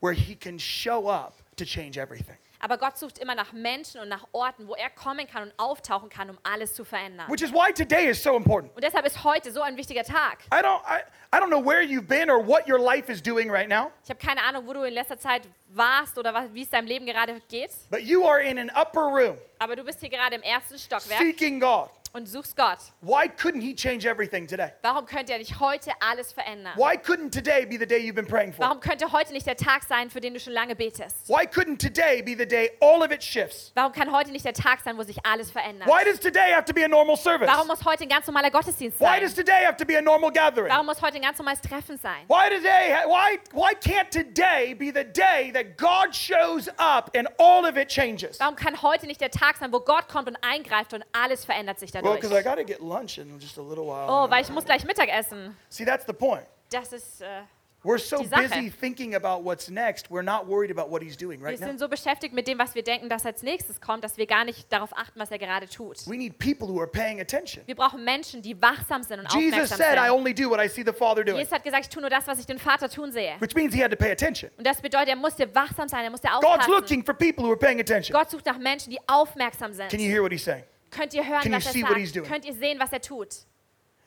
[0.00, 2.36] where He can show up to change everything.
[2.64, 6.08] Aber Gott sucht immer nach Menschen und nach Orten, wo er kommen kann und auftauchen
[6.08, 7.26] kann, um alles zu verändern.
[7.28, 8.72] Which is why today is so important.
[8.76, 10.38] Und deshalb ist heute so ein wichtiger Tag.
[10.54, 11.00] I don't, I,
[11.34, 14.10] I don't know where you've been or what your life is doing right now, Ich
[14.10, 17.04] habe keine Ahnung, wo du in letzter Zeit warst oder was, wie es deinem Leben
[17.04, 17.70] gerade geht.
[17.90, 21.18] but you are in an upper room Aber du bist hier gerade im ersten Stockwerk
[21.20, 21.90] seeking God.
[22.12, 22.78] Und suchst Gott.
[23.00, 24.72] Why couldn't He change everything today?
[24.82, 26.74] Warum könnte er nicht heute alles verändern?
[26.76, 28.64] Why couldn't today be the day you've been praying for?
[28.64, 31.28] Warum könnte heute nicht der Tag sein, für den du schon lange betest?
[31.28, 33.72] Why couldn't today be the day all of it shifts?
[33.74, 35.88] Warum kann heute nicht der Tag sein, wo sich alles verändert?
[35.88, 37.48] Why does today have to be a normal service?
[37.48, 39.20] Warum muss heute ein ganz normaler Gottesdienst Why sein?
[39.22, 40.70] does today have to be a normal gathering?
[40.70, 42.26] Warum muss heute ein ganz normales Treffen sein?
[42.28, 42.94] Why today?
[43.06, 47.88] Why why can't today be the day that God shows up and all of it
[47.88, 48.38] changes?
[48.38, 51.78] Warum kann heute nicht der Tag sein, wo Gott kommt und eingreift und alles verändert
[51.78, 54.06] sich Well, because I got to get lunch in just a little while.
[54.08, 55.56] Oh, weil ich muss gleich Mittag essen.
[55.68, 56.46] See, that's the point.
[56.70, 57.42] Das ist, äh,
[57.84, 58.42] We're so Die Sache.
[58.48, 60.08] busy thinking about what's next.
[60.08, 61.66] We're not worried about what He's doing wir right now.
[61.66, 64.44] sind so beschäftigt mit dem, was wir denken, dass als nächstes kommt, dass wir gar
[64.44, 66.06] nicht darauf achten, was er gerade tut.
[66.06, 67.64] We need people who are paying attention.
[67.66, 70.10] Wir brauchen Menschen, die wachsam sind und Jesus aufmerksam said, "I sind.
[70.12, 72.24] only do what I see the Father doing," Jesus hat gesagt, ich tue nur das,
[72.28, 73.34] was ich den Vater tun sehe.
[73.40, 74.48] which means He had to pay attention.
[74.56, 76.72] Und das bedeutet, er musste wachsam sein, er musste God's aufpassen.
[76.72, 78.16] looking for people who are paying attention.
[78.16, 79.90] Gott sucht nach Menschen, die aufmerksam sind.
[79.90, 80.62] Can you hear what He's saying?
[80.92, 82.24] Könnt ihr hören, Can you was er see what he's doing?
[82.26, 82.32] sagt?
[82.32, 83.34] Könnt ihr sehen, was er tut?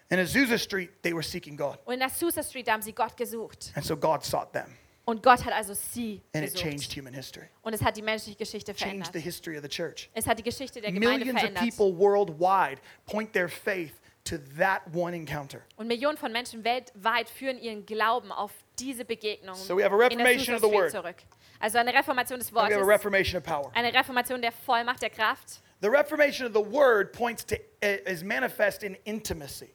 [0.10, 3.18] In Azusa Street, they were seeking God, Und in Susa Street da haben sie Gott
[3.18, 3.72] gesucht.
[3.76, 4.68] and so God sought them,
[5.06, 6.98] Und Gott hat also sie and it changed gesucht.
[6.98, 9.14] human history, Und es hat die menschliche Geschichte changed verändert.
[9.14, 10.10] the history of the church.
[10.14, 11.76] Es hat die Geschichte der Gemeinde Millions of verändert.
[11.76, 13.94] people worldwide point their faith
[14.24, 15.62] to that one encounter.
[15.76, 20.08] Und Millionen von Menschen weltweit führen ihren Glauben auf diese Begegnung So we have a
[20.08, 20.92] in der reformation of the Street word.
[20.92, 21.16] zurück.
[21.60, 23.72] Also eine Reformation des we have a Wortes, reformation of power.
[23.74, 25.62] eine Reformation der Vollmacht der Kraft.
[25.82, 29.74] The reformation of the word points to eh, is manifest in intimacy.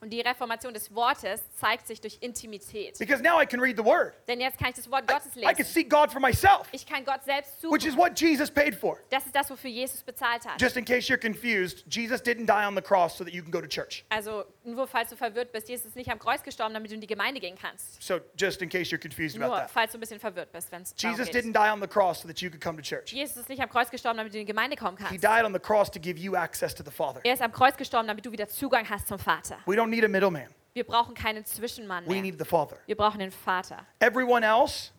[0.00, 2.98] Und die Reformation des Wortes zeigt sich durch Intimität.
[2.98, 4.14] Because now I can read the word.
[4.28, 5.64] Denn jetzt kann ich das Wort Gottes I can lesen.
[5.64, 7.98] seek God for myself, Ich kann Gott selbst which is suchen.
[7.98, 8.98] what Jesus paid for.
[9.10, 10.60] Das ist das, wofür Jesus bezahlt hat.
[10.60, 13.50] Just in case you're confused, Jesus didn't die on the cross so that you can
[13.50, 14.04] go to church.
[14.08, 17.00] Also nur falls du verwirrt bist, Jesus ist nicht am Kreuz gestorben, damit du in
[17.00, 18.00] die Gemeinde gehen kannst.
[18.00, 19.70] So just in case you're confused about Nur that.
[19.70, 22.28] falls du ein bisschen verwirrt bist, wenn es Jesus didn't die on the cross so
[22.28, 23.12] that you could come to church.
[23.12, 25.24] Jesus ist nicht am Kreuz gestorben, damit du in die Gemeinde kommen He kannst.
[25.24, 27.20] died on the cross to give you access to the Father.
[27.24, 29.58] Er ist am Kreuz gestorben, damit du wieder Zugang hast zum Vater.
[29.66, 30.48] We don't need a middleman.
[30.74, 32.22] Wir brauchen keinen Zwischenmann We mehr.
[32.22, 32.76] need the Father.
[32.86, 33.84] Wir brauchen den Vater.
[34.00, 34.90] Everyone else,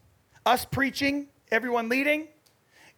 [0.46, 2.28] us preaching, everyone leading,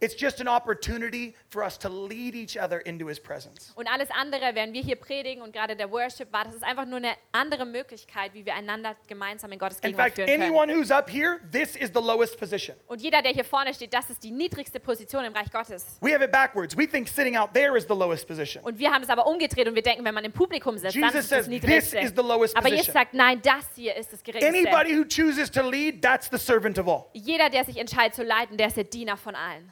[0.01, 3.71] it's just an opportunity for us to lead each other into his presence.
[3.75, 6.85] Und alles andere, während wir hier predigen und gerade der Worship war, das ist einfach
[6.85, 10.43] nur eine andere Möglichkeit, wie wir einander gemeinsam in Gottes In Gegenwart fact, führen können.
[10.43, 12.75] anyone who's up here, this is the lowest position.
[12.87, 15.97] Und jeder, der hier vorne steht, das ist die niedrigste Position im Reich Gottes.
[16.01, 16.75] We have it backwards.
[16.77, 18.63] We think sitting out there is the lowest position.
[18.63, 21.03] Und wir haben es aber umgedreht und wir denken, wenn man im Publikum sitzt, dann
[21.03, 21.99] Jesus ist es das says, "This Niedrigste.
[21.99, 24.47] is the lowest Aber Jesus position." sagt, nein, das hier ist das Geringste.
[24.47, 27.05] Anybody who chooses to lead, that's the servant of all.
[27.13, 29.71] Jeder, der sich entscheidet zu leiten, der ist der Diener von allen.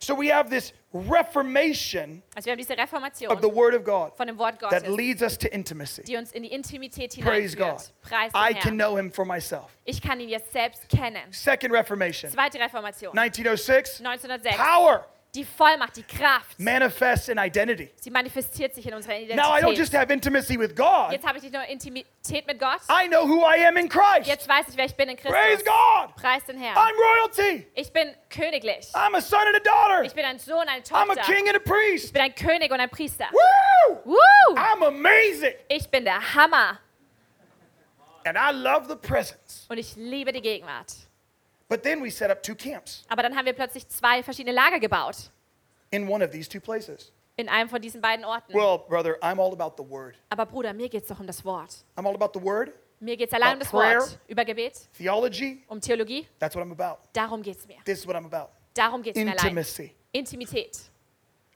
[0.00, 4.16] So we have this reformation Also wir haben diese Reformation of the Word of God
[4.16, 6.02] von dem Wort that leads us to intimacy.
[6.02, 7.78] die uns in die Intimität Praise God.
[8.02, 9.66] Preis I can know him for myself.
[9.84, 11.30] Ich kann ihn jetzt selbst kennen.
[11.30, 13.16] Second Reformation, Zweite Reformation.
[13.16, 14.56] 1906, 1906.
[14.56, 15.06] power.
[15.38, 17.92] Die Vollmacht, die Kraft, manifests in identity.
[18.00, 20.00] sie manifestiert sich in unserer Now, I don't just Identität.
[20.00, 23.44] have intimacy with God, Jetzt habe ich nicht nur Intimität mit Gott, I know who
[23.46, 24.26] I am in Christ.
[24.26, 25.64] jetzt weiß ich, wer ich bin in Praise Christus.
[25.64, 26.16] God.
[26.16, 26.76] Preis den Herrn.
[26.76, 27.68] I'm royalty.
[27.74, 28.88] Ich bin königlich.
[28.94, 30.02] I'm a son and a daughter.
[30.02, 31.32] Ich bin ein Sohn, eine I'm a Tochter.
[31.32, 32.12] king and a Ich priest.
[32.12, 33.26] bin ein König und ein Priester.
[33.30, 34.00] Woo!
[34.06, 34.56] Woo!
[34.56, 35.54] I'm amazing.
[35.68, 36.80] Ich bin der Hammer
[38.24, 39.66] And I love the presence.
[39.68, 40.92] und ich liebe die Gegenwart.
[41.68, 44.78] But then we set up two camps Aber dann haben wir plötzlich zwei verschiedene Lager
[44.80, 45.30] gebaut
[45.90, 47.12] in one of these two places.
[47.36, 48.52] in einem von diesen beiden Orten.
[48.54, 50.16] Well, brother, I'm all about the word.
[50.30, 51.84] Aber Bruder, mir geht es doch um das Wort.
[51.96, 54.00] I'm all about the word, Mir geht es allein um About das prayer.
[54.00, 54.18] Wort.
[54.26, 55.62] Über Gebet, theology.
[55.68, 56.26] um Theologie.
[56.40, 56.98] That's what I'm about.
[57.12, 57.76] Darum geht es mir.
[57.84, 58.50] This is what I'm about.
[58.74, 59.44] Darum geht es mir allein.
[59.46, 59.94] Intimacy.
[60.12, 60.90] Intimität.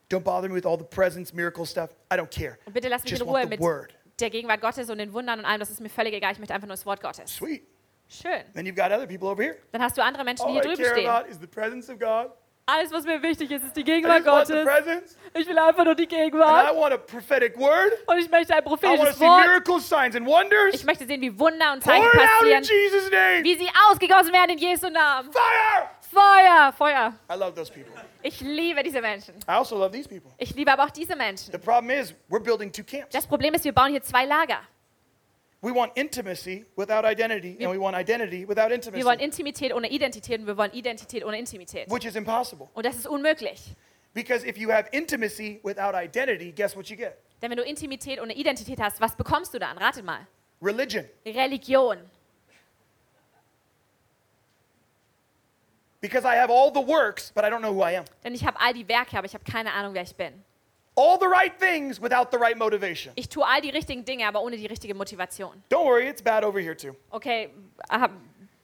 [0.09, 1.91] Don't bother me with all the presence, miracle stuff.
[2.13, 2.59] I don't care.
[2.67, 3.93] Und bitte lass mich Just in Ruhe want the mit word.
[4.21, 5.59] der Gegenwart Gottes und den Wundern und allem.
[5.59, 6.33] Das ist mir völlig egal.
[6.33, 7.35] Ich möchte einfach nur das Wort Gottes.
[7.35, 7.67] Sweet.
[8.13, 8.43] Schön.
[8.55, 9.57] Then you've got other people over here.
[9.73, 11.09] Dann hast du andere Menschen, die All hier I drüben care stehen.
[11.11, 12.31] about is the presence of God.
[12.65, 14.73] Alles, was mir wichtig ist, ist die I Gegenwart just want the Gottes.
[14.85, 15.17] presence.
[15.35, 16.77] Ich will einfach nur die And I Gegenwart.
[16.77, 17.93] want a prophetic word.
[18.07, 19.47] Und ich möchte ein I want to prophetisches see Wort.
[19.47, 20.75] miracles, signs, and wonders.
[20.75, 22.63] Ich möchte sehen, wie Wunder und Pour Zeichen it out in passieren.
[22.63, 23.43] Jesus' name.
[23.45, 25.33] Wie sie ausgegossen werden in Jesu Namen.
[25.33, 25.91] Fire!
[26.13, 27.15] Feuer, Feuer.
[27.31, 27.93] I love those people.
[28.23, 29.35] Ich liebe diese Menschen.
[29.49, 30.31] I also love these people.
[30.39, 31.51] Ich liebe aber auch diese Menschen.
[31.51, 33.09] The problem is, we're building two camps.
[33.13, 34.61] Das Problem ist, wir bauen hier zwei Lager.
[35.63, 39.89] We want intimacy without identity, and we want identity without Wir wollen intimacy, Intimität ohne
[39.89, 41.89] Identität und wir wollen Identität ohne Intimität.
[41.89, 42.69] which is impossible.
[42.75, 43.77] Und das ist unmöglich.
[44.13, 47.17] Because if you have intimacy without identity, guess what you get?
[47.41, 49.79] Denn wenn du Intimität ohne Identität hast, was bekommst du dann?
[49.79, 50.27] Ratet mal.
[50.61, 51.05] Religion.
[51.25, 51.99] Religion.
[56.01, 58.05] Because I have all the works, but I don't know who I am.
[58.25, 60.33] Denn ich habe all die Werke, aber ich habe keine Ahnung, wer ich bin.
[60.95, 63.13] All the right things without the right motivation.
[63.17, 65.63] Ich tue all die richtigen Dinge, aber ohne die richtige Motivation.
[65.71, 66.95] Don't worry, it's bad over here too.
[67.11, 67.49] Okay,
[67.89, 68.11] aha,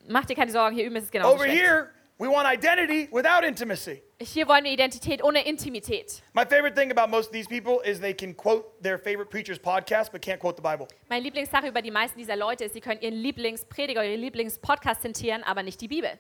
[0.07, 1.63] mach dir keine Sorgen, hier üben ist es genauso Over schlecht.
[1.63, 4.03] here, we want identity without intimacy.
[4.21, 6.23] Hier wollen wir Identität ohne Intimität.
[6.35, 9.59] My favorite thing about most of these people is they can quote their favorite preacher's
[9.59, 10.87] podcast, but can't quote the Bible.
[11.09, 15.45] Meine Lieblingssache über die meisten dieser Leute ist, sie können ihren Lieblingsprediger, ihren Lieblingspodcast zitieren,
[15.45, 16.11] aber nicht die Bibel.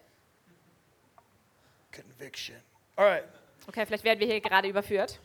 [1.92, 2.56] Conviction.
[2.96, 3.24] All right.
[3.66, 5.18] Okay, vielleicht werden wir hier gerade überführt.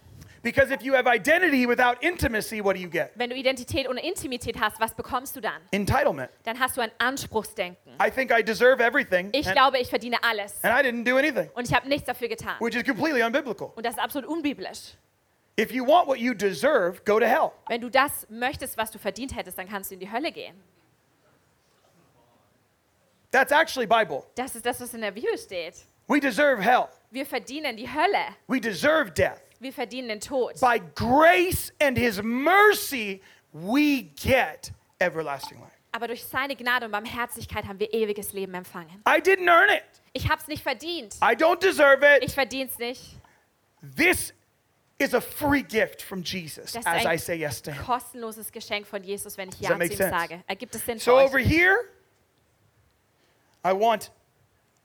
[0.43, 3.12] Because if you have identity without intimacy, what do you get?
[3.15, 5.62] Wenn du Identität ohne Intimität hast, was bekommst du dann?
[5.71, 6.29] Entitlement.
[6.43, 7.93] Dann hast du ein Anspruchsdenken.
[8.06, 10.62] I think I deserve everything, Ich and, glaube, ich verdiene alles.
[10.62, 12.58] and I didn't do anything, Und ich habe nichts dafür getan.
[12.60, 13.71] which is completely unbiblical.
[13.75, 14.95] Und das ist absolut unbiblisch.
[15.58, 17.51] If you want what you deserve, go to hell.
[17.69, 20.56] Wenn du das möchtest, was du verdient hättest, dann kannst du in die Hölle gehen.
[23.32, 24.23] That's actually Bible.
[24.36, 25.75] Das ist das, was in der Bibel steht.
[26.08, 26.88] We deserve hell.
[27.12, 28.36] Wir verdienen die Hölle.
[28.47, 29.39] We deserve death.
[29.63, 30.60] Wir verdienen den Tod.
[30.60, 33.21] By grace and his mercy,
[33.54, 35.71] we get everlasting life.
[35.93, 39.02] Aber durch seine Gnade und Barmherzigkeit haben wir ewiges Leben empfangen.
[39.08, 39.84] I didn't earn it.
[40.12, 41.15] Ich habe es nicht verdient.
[41.21, 42.23] I don't deserve it.
[42.23, 43.15] Ich verdiene es nicht.
[43.95, 44.34] This
[44.97, 47.84] is a free gift from Jesus Das ist as I say yes to him.
[47.86, 50.10] kostenloses Geschenk von Jesus, wenn ich Ja zu ihm sense?
[50.10, 50.43] sage.
[50.47, 51.47] Ergibt es Sinn für So over euch?
[51.47, 51.78] here,
[53.65, 54.12] I want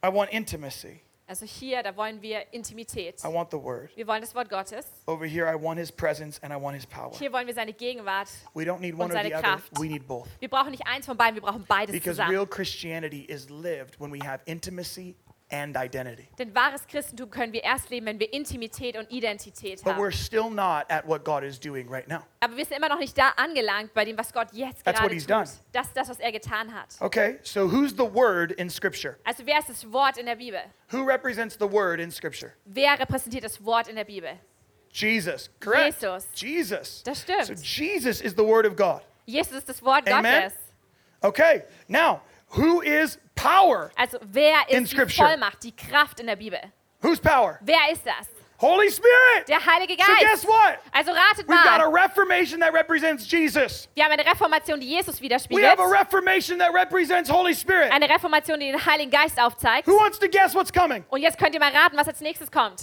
[0.04, 1.00] I want intimacy.
[1.28, 3.22] Also hier, da wollen wir Intimität.
[3.22, 3.94] I want the word.
[3.94, 4.86] Wir wollen das Wort Gottes.
[5.06, 7.12] Over here, I want his presence and I want his power.
[7.18, 8.28] Hier wollen wir seine Gegenwart.
[8.54, 9.42] We don't need one Und or the seine other.
[9.42, 9.78] Kraft.
[9.78, 10.26] We need both.
[10.40, 12.48] Wir brauchen nicht eins von beiden, wir brauchen beides Because real zusammen.
[12.50, 15.14] Christianity is lived when we have intimacy
[15.50, 16.28] and identity.
[16.38, 20.12] Denn wahres Christentum können wir erst leben, wenn wir Intimität und Identität But we're haben.
[20.12, 22.20] still not at what God is doing right now.
[22.40, 25.08] Aber wir sind immer noch nicht da angelangt bei dem, was Gott jetzt That's what
[25.08, 25.30] gerade he's tut.
[25.30, 25.48] done.
[25.72, 26.96] Das ist das, was er getan hat.
[27.00, 29.16] Okay, so who's the word in Scripture?
[29.24, 30.60] Also wer ist das Wort in der Bibel?
[30.92, 32.52] Who represents the word in Scripture?
[32.64, 34.38] Wer repräsentiert das Wort in der Bibel?
[34.90, 36.00] Jesus, correct?
[36.02, 36.26] Jesus.
[36.34, 37.02] Jesus.
[37.04, 37.46] Das stimmt.
[37.46, 39.02] So Jesus is the word of God.
[39.26, 40.44] Jesus ist das Wort Amen.
[40.44, 40.58] Gottes.
[41.20, 42.22] Okay, now,
[42.56, 43.90] who is power?
[43.96, 45.28] Also wer In ist die Scripture.
[45.28, 46.58] Vollmacht, die Kraft in der Bibel?
[47.00, 47.58] Who's power?
[47.62, 48.26] Wer ist das?
[48.60, 49.46] Holy Spirit.
[49.48, 50.48] Der Heilige So guess Geist.
[50.48, 50.78] what?
[50.90, 52.02] Also ratet We've got a mal.
[52.02, 53.88] reformation that represents Jesus.
[53.94, 55.64] Wir haben eine Reformation, die Jesus We widerspiegelt.
[55.64, 57.92] have a reformation that represents Holy Spirit.
[57.92, 59.86] Eine Reformation, die den Heiligen Geist aufzeigt.
[59.86, 61.04] Who wants to guess what's coming?
[61.08, 62.82] Und jetzt könnt ihr mal raten, was als nächstes kommt.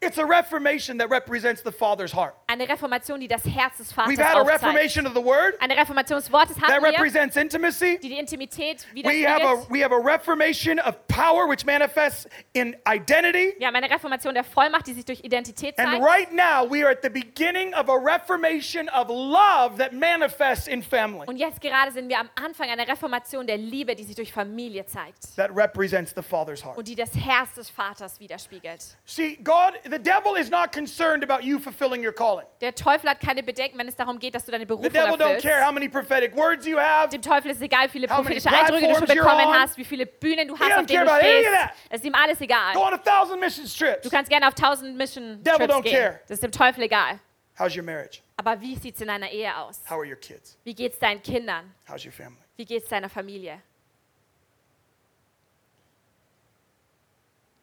[0.00, 2.32] It's a reformation that represents the Father's heart.
[2.46, 4.62] Eine Reformation, die das Herz des Vaters We've had a aufzeigt.
[4.62, 7.98] reformation of the Word Eine Reformation des Wortes that haben wir, represents intimacy.
[7.98, 9.70] die die Intimität We have a widerspiegelt.
[9.72, 13.54] we have a reformation of power which manifests in identity.
[13.58, 16.04] Wir haben eine Reformation der Vollmacht, die sich durch Identität And zeigt.
[16.04, 20.80] right now we are at the beginning of a reformation of love that manifests in
[20.80, 21.26] family.
[21.26, 24.86] Und jetzt gerade sind wir am Anfang einer Reformation der Liebe, die sich durch Familie
[24.86, 25.34] zeigt.
[25.34, 26.78] That represents the Father's heart.
[26.78, 28.96] Und die das Herz des Vaters widerspiegelt.
[29.04, 32.46] See, God, the devil is not concerned about you fulfilling your calling.
[32.60, 35.14] Der Teufel hat keine Bedenken, wenn es darum geht, dass du deine The Berufung devil
[35.14, 35.42] don't erfüllst.
[35.46, 37.10] care how many prophetic words you have.
[37.10, 40.48] Dem Teufel ist egal, wie viele prophetische Eindrücke du schon bekommen hast, wie viele Bühnen
[40.48, 41.48] du hast, auf denen du stehst.
[41.90, 42.74] Es ist ihm alles egal.
[42.74, 44.02] Go on a thousand mission trips.
[44.02, 45.92] Du kannst gerne auf tausend Mission Devil Trips don't gehen.
[45.96, 46.20] care.
[46.22, 47.18] Das ist dem Teufel egal.
[47.58, 48.20] How's your marriage?
[48.36, 49.80] Aber wie sieht es in deiner Ehe aus?
[49.90, 50.56] How are your kids?
[50.64, 51.74] Wie geht es deinen Kindern?
[51.88, 52.38] How's your family?
[52.56, 53.60] Wie geht es deiner Familie?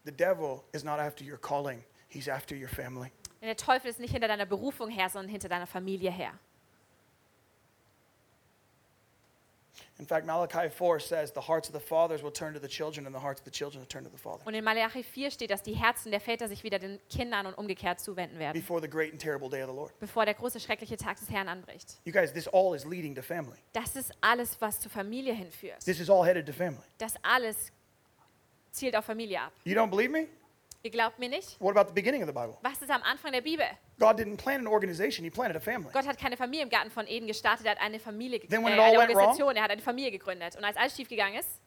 [0.04, 3.12] The devil is not after your calling, he's after your family.
[3.42, 6.32] Denn der Teufel ist nicht hinter deiner Berufung her, sondern hinter deiner Familie her.
[9.98, 13.06] In fact, Malachi 4 says the hearts of the fathers will turn to the children
[13.06, 15.32] and the hearts of the children will turn to the father Und in Malachi 4
[15.32, 18.82] steht, dass die Herzen der Väter sich wieder den Kindern und umgekehrt zuwenden werden, before
[18.82, 19.98] the great and terrible day of the Lord.
[20.00, 21.98] bevor der große, schreckliche Tag des Herrn anbricht.
[22.04, 23.58] You guys, this all is leading to family.
[23.72, 25.80] Das ist alles, was zur Familie hinführt.
[25.86, 26.84] This is all headed to family.
[26.98, 27.72] Das alles
[28.72, 29.54] zielt auf Familie ab.
[29.64, 30.28] You don't believe me?
[30.86, 31.60] Ihr glaubt mir nicht?
[31.60, 32.60] What about the beginning of the Bible?
[32.62, 33.66] Was ist am Anfang der Bibel?
[33.98, 35.90] God didn't plan an organization, he planted a family.
[35.92, 38.74] Gott hat keine Familie im Garten von Eden gestartet, er hat eine Familie Then when
[38.74, 40.56] äh, it all eine went Organisation, er hat eine Familie gegründet.
[40.56, 41.60] Und als alles schief gegangen ist,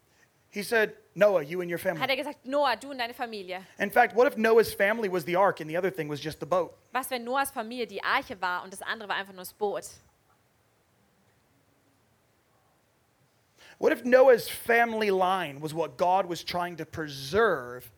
[0.51, 2.09] He said, Noah, you and your hat family.
[2.09, 3.61] er gesagt, Noah, du und deine Familie.
[3.79, 6.39] In fact, what if Noah's family was the ark and the other thing was just
[6.39, 6.73] the boat?
[6.93, 9.83] Was, wenn Noahs Familie die Arche war und das andere war einfach nur das Boot?
[13.81, 17.91] What if Noah's family line was what God was trying to preserve,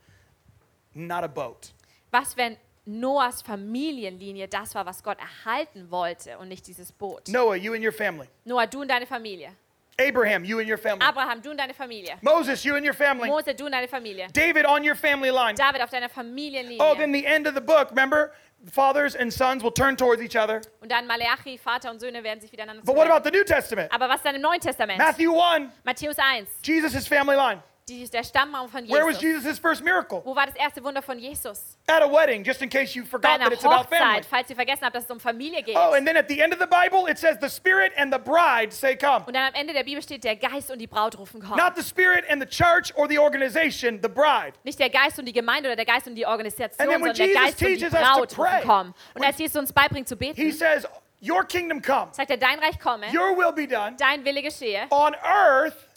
[0.94, 1.72] not a boat?
[2.10, 7.28] Was, wenn Noahs Familienlinie das war, was Gott erhalten wollte und nicht dieses Boot?
[7.28, 8.28] Noah, you and your family.
[8.44, 9.54] Noah, du und deine Familie.
[10.00, 11.04] Abraham, you and your family.
[11.06, 12.16] Abraham, du und deine Familie.
[12.22, 13.28] Moses, you and your family.
[13.28, 14.28] Mose, du und deine Familie.
[14.32, 15.54] David on your family line.
[15.54, 16.78] David auf deiner Familienlinie.
[16.80, 18.32] Oh, then the end of the book, remember?
[18.72, 20.60] Fathers and sons will turn towards each other.
[20.80, 23.92] und dann Malachi, Vater und Söhne werden sich wieder But what about the New Testament?
[23.92, 24.98] Aber was dann im Neuen Testament?
[24.98, 27.62] Matthew 1, Matthäus 1, Jesus' family line.
[27.90, 29.44] Die, der Stammbaum von Where was Jesus.
[29.44, 30.22] Jesus' first miracle?
[30.24, 31.76] Wo war das erste Wunder von Jesus?
[31.86, 34.20] At a wedding, just in case you forgot that it's about family.
[34.20, 35.76] Hochzeit, falls ihr vergessen habt, dass es um Familie geht.
[35.76, 38.18] Oh, and then at the end of the Bible, it says the Spirit and the
[38.18, 39.24] bride say, Come.
[39.26, 41.56] Und dann am Ende der Bibel steht, der Geist und die Braut rufen komm.
[41.56, 44.52] Not the Spirit and the church or the organization, the bride.
[44.64, 47.42] Nicht der Geist und die Gemeinde oder der Geist und die Organisation, sondern der Jesus
[47.42, 48.94] Geist und die Braut rufen komm.
[49.14, 50.86] Und als Jesus uns beibringt zu He beten, says,
[51.22, 54.86] Your kingdom come, sagt er, dein Reich komme, your will be done dein Wille geschehe,
[54.88, 55.89] on earth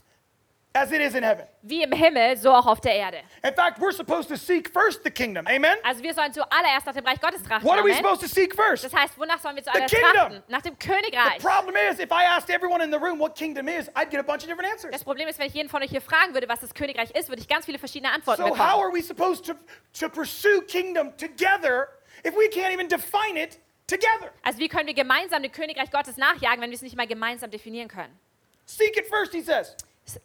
[0.75, 1.45] as it is in heaven.
[1.61, 3.17] wie im Himmel, so auch auf der Erde.
[3.43, 5.45] In fact, we're supposed to seek first the kingdom.
[5.47, 5.77] Amen?
[5.83, 7.63] Also wir sollen zuallererst nach dem Reich Gottes trachten.
[7.67, 8.83] What are we supposed to seek first?
[8.83, 10.13] Das heißt, wonach sollen wir zuallererst kingdom.
[10.13, 10.43] trachten?
[10.47, 11.37] Nach dem The Königreich.
[11.39, 14.23] problem is, if I asked everyone in the room what kingdom is, I'd get a
[14.23, 14.91] bunch of different answers.
[14.91, 17.29] Das Problem ist, wenn ich jeden von euch hier fragen würde, was das Königreich ist,
[17.29, 18.83] würde ich ganz viele verschiedene Antworten So, how bekommen.
[18.83, 19.53] are we supposed to,
[19.99, 21.87] to pursue kingdom together
[22.25, 24.31] if we can't even define it together?
[24.41, 27.51] Also wie können wir gemeinsam dem Königreich Gottes nachjagen, wenn wir es nicht mal gemeinsam
[27.51, 28.17] definieren können?
[28.65, 29.75] Seek it first, he says.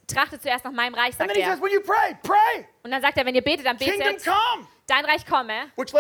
[0.06, 1.46] Trachtet zuerst nach meinem Reich, sagt er.
[1.46, 2.66] says, when you pray, pray.
[2.82, 4.26] Und dann sagt er, wenn ihr betet, dann betet,
[4.88, 5.70] dein Reich komme.
[5.76, 5.92] Und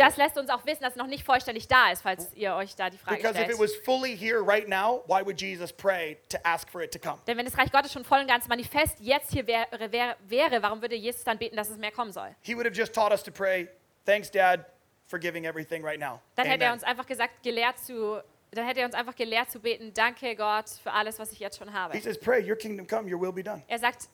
[0.00, 2.74] das lässt uns auch wissen, dass es noch nicht vollständig da ist, falls ihr euch
[2.74, 3.54] da die Frage Because if stellt.
[3.54, 6.98] it was fully here right now, why would Jesus pray to ask for it to
[6.98, 7.18] come?
[7.26, 10.62] Denn wenn das Reich Gottes schon voll und ganz manifest jetzt hier wäre, wäre, wäre,
[10.62, 12.34] warum würde Jesus dann beten, dass es mehr kommen soll?
[12.40, 13.68] He would have just taught us to pray,
[14.04, 14.64] thanks, Dad,
[15.06, 16.20] for giving everything right now.
[16.34, 18.22] Dann hätte er uns einfach gesagt, gelehrt zu,
[18.56, 21.58] dann hätte er uns einfach gelehrt zu beten, danke Gott für alles, was ich jetzt
[21.58, 21.94] schon habe.
[21.94, 23.62] He says, pray, your kingdom come, your will be done.
[23.68, 24.08] Er sagt,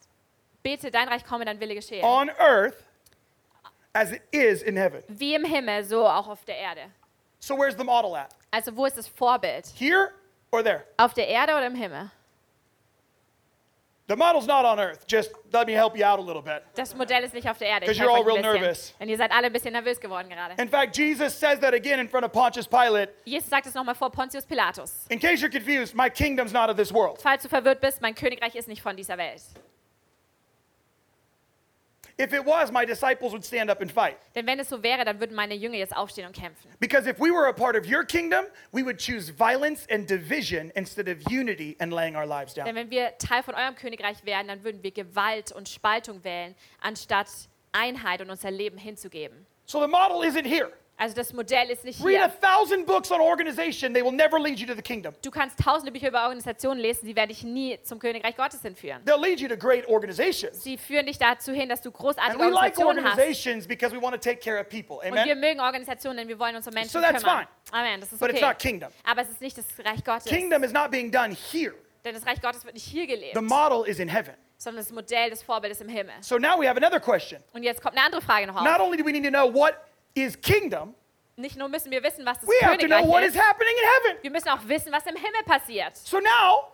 [0.62, 2.02] bete, dein Reich komme, dein Wille geschehe.
[2.02, 2.84] On earth
[3.92, 5.02] as it is in heaven.
[5.08, 6.82] Wie im Himmel, so auch auf der Erde.
[7.40, 8.34] So where's the model at?
[8.50, 9.66] Also wo ist das Vorbild?
[9.76, 10.12] Here
[10.50, 10.84] or there?
[10.96, 12.10] Auf der Erde oder im Himmel?
[14.08, 15.06] The model's not on earth.
[15.06, 16.64] Just let me help you out a little bit.
[16.74, 17.86] Das Modell ist nicht auf der Erde.
[17.86, 18.94] Because you're all real nervous.
[18.98, 20.60] Denn ihr seid alle ein bisschen nervös geworden gerade.
[20.60, 23.12] In fact, Jesus says that again in front of Pontius Pilate.
[23.24, 25.06] Jesus sagt es nochmal vor Pontius Pilatus.
[25.08, 27.20] In case you're confused, my kingdom's not of this world.
[27.22, 29.42] Falls du verwirrt bist, mein Königreich ist nicht von dieser Welt.
[32.20, 34.16] If it was, my disciples would stand up and fight.
[34.34, 36.70] Denn wenn es so wäre, dann würden meine Jünger jetzt aufstehen und kämpfen.
[36.78, 40.70] Because if we were a part of your kingdom, we would choose violence and division
[40.74, 42.74] instead of unity and laying our lives Denn down.
[42.74, 47.28] wenn wir Teil von eurem Königreich wären, dann würden wir Gewalt und Spaltung wählen, anstatt
[47.72, 49.46] Einheit und unser Leben hinzugeben.
[49.64, 50.70] So the model isn't here.
[51.02, 52.40] Also das Modell ist nicht Read a hier.
[52.40, 55.12] thousand books on organization, they will never lead you to the kingdom.
[55.20, 59.02] Du kannst tausende Bücher über Organisationen lesen, sie werden dich nie zum Königreich Gottes hinführen.
[59.04, 60.62] They'll lead you to great organizations.
[60.62, 63.18] Sie führen dich dazu hin, dass du And großartige we like Organisationen hast.
[63.18, 64.98] organizations because we want to take care of people.
[64.98, 65.40] Und wir Amen?
[65.40, 67.48] mögen Organisationen, denn wir wollen uns um Menschen So that's kümmern.
[67.72, 68.46] Amen, das ist But it's okay.
[68.48, 68.92] not kingdom.
[69.02, 70.26] Aber es ist nicht das Reich Gottes.
[70.26, 71.74] Kingdom is not being done here.
[72.04, 74.34] Denn das Reich Gottes wird nicht hier gelebt, The model is in heaven.
[74.56, 76.14] sondern das Modell des Vorbildes im Himmel.
[76.20, 77.42] So now we have another question.
[77.52, 78.86] Und jetzt kommt eine andere Frage noch Not auf.
[78.86, 79.74] only do we need to know what
[80.14, 80.94] is kingdom,
[81.36, 83.40] Nicht nur müssen wir wissen, was das we have to know Königreich what is ist,
[83.42, 84.22] happening in heaven.
[84.22, 85.96] wir müssen auch wissen, was im Himmel passiert.
[85.96, 86.72] So now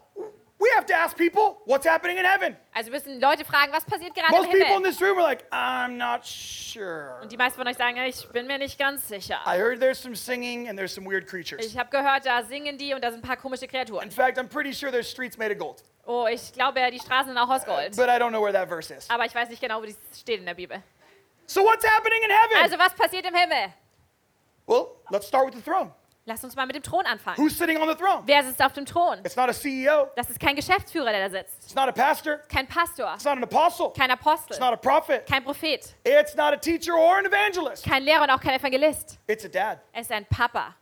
[0.60, 2.56] We have to ask people what's happening in heaven.
[2.74, 4.90] Also müssen Leute fragen, was passiert gerade Most im people in Himmel?
[4.90, 7.20] this room are like, I'm not sure.
[7.22, 9.38] Und die meisten von euch sagen, ich bin mir nicht ganz sicher.
[9.46, 11.64] I heard there's some singing and there's some weird creatures.
[11.64, 14.10] Ich habe gehört, da singen die und da sind ein paar komische In Kreaturen.
[14.10, 15.84] fact, I'm pretty sure there's streets made of gold.
[16.04, 17.94] Oh, ich glaube, die Straßen sind auch aus Gold.
[17.94, 19.08] But I don't know where that verse is.
[19.10, 20.82] Aber ich weiß nicht genau, wo das steht in der Bibel.
[21.48, 22.58] So what's happening in heaven?
[22.62, 23.72] Also, was passiert im Himmel?
[24.66, 25.90] Well, let's start with the throne.
[26.26, 27.38] Lass uns mal mit dem Thron anfangen.
[27.38, 28.22] Who's sitting on the throne?
[28.26, 29.20] Wer sitzt auf dem Thron?
[29.24, 30.08] It's not a CEO.
[30.14, 31.64] Das ist kein Geschäftsführer, der da sitzt.
[31.64, 32.42] It's not a pastor.
[32.50, 33.10] Kein Pastor.
[33.14, 33.92] It's not an apostle.
[33.96, 34.58] Kein It's Apostel.
[34.60, 35.24] not a prophet.
[35.26, 35.94] Kein Prophet.
[36.04, 37.82] It's not a teacher or an evangelist.
[37.82, 39.18] Kein Lehrer und auch kein Evangelist.
[39.26, 39.78] It's a dad.
[39.94, 40.74] Er ist ein Papa.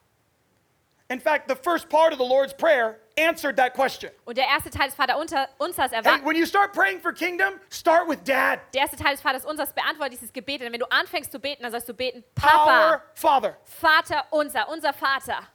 [1.08, 4.10] In fact, the first part of the Lord's Prayer answered that question.
[4.24, 7.60] Und der erste Teil des Vater unter, Unsers Hey, when you start praying for kingdom,
[7.70, 8.58] start with dad.
[8.74, 10.62] Der erste Teil des Vaters Unsers beantwortet dieses Gebet.
[10.62, 12.94] Denn wenn du anfängst zu beten, dann sollst du beten, Papa.
[12.94, 13.56] Our Father.
[13.64, 15.46] Vater unser, unser Vater.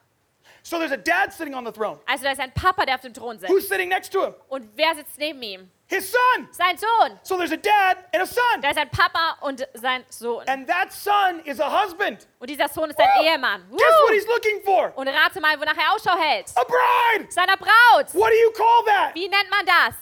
[0.64, 1.99] So there's a dad sitting on the throne.
[2.06, 3.52] Also da ist ein Papa, der auf dem Thron sitzt.
[3.52, 4.36] Who's sitting next to him?
[4.47, 5.72] Und wer sitzt neben ihm?
[5.91, 6.47] His son.
[6.51, 7.19] Sein Sohn.
[7.21, 8.61] So there's a dad and a son.
[8.61, 10.47] Da ist ein Papa und sein Sohn.
[10.47, 12.25] And that son is a husband.
[12.39, 13.23] Und dieser Sohn ist ein Woo!
[13.23, 13.61] Ehemann.
[13.69, 14.13] Guess what Woo!
[14.13, 14.93] he's looking for?
[14.95, 16.49] Und rate mal, wonach er Ausschau hält.
[16.55, 17.29] A bride.
[17.29, 18.13] Seiner Braut.
[18.13, 19.13] What do you call that?
[19.15, 19.95] Wie nennt man das?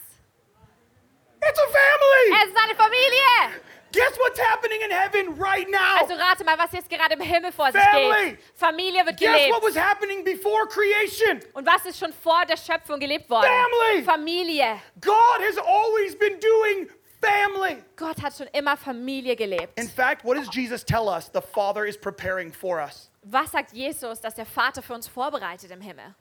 [1.41, 2.43] It's a family.
[2.43, 3.63] Es ist eine Familie.
[3.91, 5.97] Guess what's happening in heaven right now?
[6.01, 8.31] Also rate mal, was jetzt gerade im Himmel vor sich Family.
[8.31, 8.39] geht.
[8.55, 9.89] Familie wird Guess what was gelebt.
[9.89, 11.39] happening before creation?
[11.53, 13.47] Und was ist schon vor der Schöpfung gelebt worden?
[13.47, 14.03] Family.
[14.03, 14.79] Familie.
[15.01, 16.87] God has always been doing
[17.21, 17.83] family.
[17.95, 19.77] Gott hat schon immer Familie gelebt.
[19.79, 23.09] In fact, what does Jesus tell us the Father is preparing for us?
[23.23, 26.15] Was sagt Jesus, dass der Vater für uns vorbereitet im Himmel?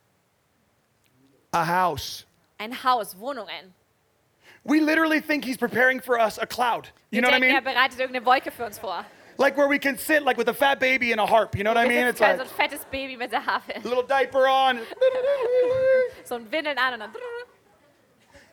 [1.53, 2.25] A house.
[2.59, 3.75] Ein Haus, Wohnungen.
[4.65, 6.89] We literally think he's preparing for us a cloud.
[7.11, 7.55] You Wir know what I mean?
[7.55, 9.05] er bereitet irgendeine Wolke für uns vor.
[9.39, 11.55] Like where we can sit like with a fat baby and a harp.
[11.57, 12.07] You know what I mean?
[12.09, 13.73] It's like so ein fettes Baby mit der Harfe.
[13.85, 14.81] little diaper on.
[16.25, 17.13] So ein Windeln an und dann...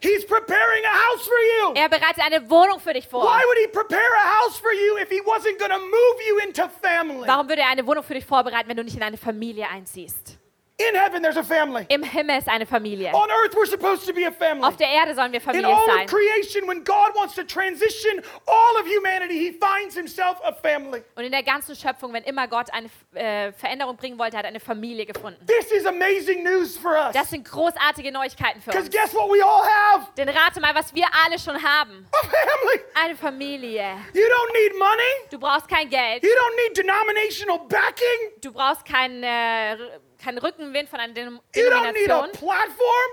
[0.02, 1.74] He's preparing a house for you.
[1.74, 3.24] Er bereitet eine Wohnung für dich vor.
[3.24, 6.38] Why would he prepare a house for you if he wasn't going to move you
[6.46, 7.28] into family?
[7.28, 10.38] Warum würde er eine Wohnung für dich vorbereiten, wenn du nicht in eine Familie einziehst?
[10.78, 11.86] In heaven, there's a family.
[11.88, 13.14] Im Himmel ist eine Familie.
[13.14, 14.62] On earth, we're supposed to be a family.
[14.68, 16.04] Auf der Erde sollen wir In Familie all sein.
[16.04, 21.02] of creation, when God wants to transition all of humanity, he finds himself a family.
[21.16, 24.50] Und in der ganzen Schöpfung, wenn immer Gott eine äh, Veränderung bringen wollte, hat er
[24.50, 25.40] eine Familie gefunden.
[25.48, 27.14] This is amazing news for us.
[27.14, 28.90] Das sind großartige Neuigkeiten für uns.
[28.90, 30.08] guess what we all have?
[30.18, 32.06] Denn rate mal, was wir alle schon haben.
[32.12, 32.82] A family.
[32.96, 33.96] Eine Familie.
[34.14, 35.30] You don't need money.
[35.32, 36.22] Du brauchst kein Geld.
[36.22, 38.42] You don't need denominational backing.
[38.42, 39.78] Du brauchst keinen, äh,
[40.26, 42.30] keinen Rückenwind von einer Denom Denomination.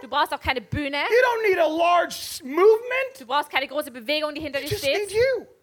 [0.01, 0.97] Du brauchst auch keine Bühne.
[0.99, 1.03] You
[1.43, 3.21] don't need a large s- movement.
[3.21, 5.13] Du brauchst keine große Bewegung, die hinter You dir steht.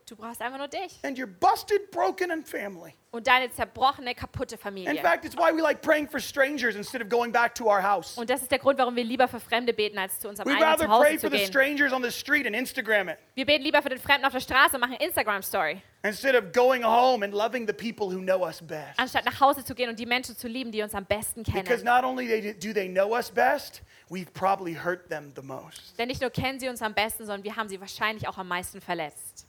[0.07, 0.99] Du brauchst einfach nur dich.
[1.03, 2.93] and your busted, broken, and family.
[3.11, 5.01] Und deine zerbrochene, kaputte In Familie.
[5.01, 8.15] fact, it's why we like praying for strangers instead of going back to our house.
[8.19, 10.61] Und das ist der Grund, warum wir lieber für Fremde beten, als zu unserem We'd
[10.63, 11.47] eigenen Zuhause pray zu for the gehen.
[11.47, 14.39] strangers on the street and Instagram it Wir beten lieber für den Fremden auf der
[14.41, 18.61] Straße und machen Instagram-Story, instead of going home and loving the people who know us
[18.61, 18.99] best.
[18.99, 21.63] anstatt nach Hause zu gehen und die Menschen zu lieben, die uns am besten Because
[21.63, 21.85] kennen.
[21.85, 23.81] not only do they know us best,
[24.11, 25.97] we've probably hurt them the most.
[25.97, 28.47] Denn nicht nur kennen sie uns am besten, sondern wir haben sie wahrscheinlich auch am
[28.47, 29.47] meisten verletzt.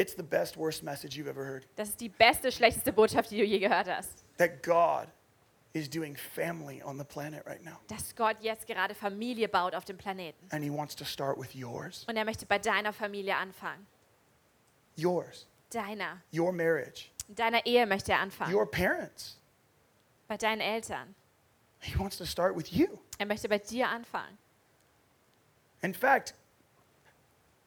[0.00, 1.66] It's the best, worst message you've ever heard.
[1.76, 4.24] Das ist die beste, schlechteste Botschaft, die du je gehört hast.
[4.38, 5.08] That God
[5.74, 7.76] is doing family on the planet right now.
[7.86, 10.48] Dass Gott jetzt gerade Familie baut auf dem Planeten.
[10.52, 12.06] And He wants to start with yours.
[12.08, 13.86] Und er möchte bei deiner Familie anfangen.
[14.96, 15.46] Yours.
[15.68, 16.22] Deiner.
[16.32, 17.10] Your marriage.
[17.28, 18.54] In deiner Ehe möchte er anfangen.
[18.54, 19.38] Your parents.
[20.28, 21.14] Bei deinen Eltern.
[21.80, 22.86] He wants to start with you.
[23.18, 24.38] Er möchte bei dir anfangen.
[25.82, 26.32] In fact,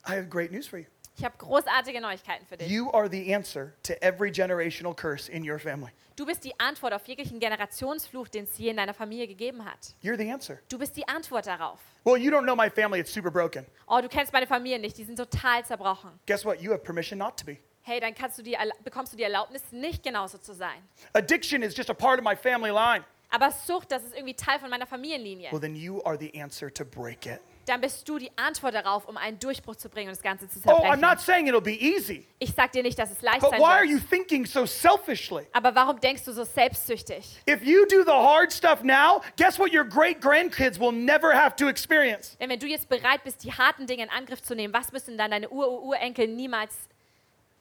[0.08, 0.88] I have great news for you.
[1.16, 2.68] Ich habe großartige Neuigkeiten für dich.
[2.70, 5.92] You are the answer to every generational curse in your family.
[6.16, 9.96] Du bist die Antwort auf jeglichen Generationsfluch, den es je in deiner Familie gegeben hat.
[10.04, 10.60] You're the answer.
[10.70, 11.80] Du bist die Antwort darauf.
[12.04, 13.66] Well, you don't know my family, it's super broken.
[13.88, 16.12] Oh, du kennst meine Familie nicht, die sind total zerbrochen.
[16.26, 16.60] Guess what?
[16.62, 17.58] You have permission not to be.
[17.84, 20.82] Hey, dann kannst du die, bekommst du die Erlaubnis, nicht genauso zu sein.
[21.14, 23.04] Addiction is just a part of my family line.
[23.30, 25.52] Aber Sucht, das ist irgendwie Teil von meiner Familienlinie.
[25.52, 27.42] Well, then you are the answer to break it.
[27.66, 30.60] Dann bist du die Antwort darauf, um einen Durchbruch zu bringen und das Ganze zu
[30.66, 31.00] Oh, I'm zerbrechen.
[31.02, 33.64] not saying it'll be easy, Ich sag dir nicht, dass es leicht but sein why
[33.66, 34.10] are you wird.
[34.10, 35.48] thinking so selfishly?
[35.54, 37.40] Aber warum denkst du so selbstsüchtig?
[37.50, 41.56] If you do the hard stuff now, guess what your great grandkids will never have
[41.56, 42.36] to experience?
[42.40, 45.18] Denn wenn du jetzt bereit bist, die harten Dinge in Angriff zu nehmen, was müssen
[45.18, 46.74] dann deine Ur-Urenkel niemals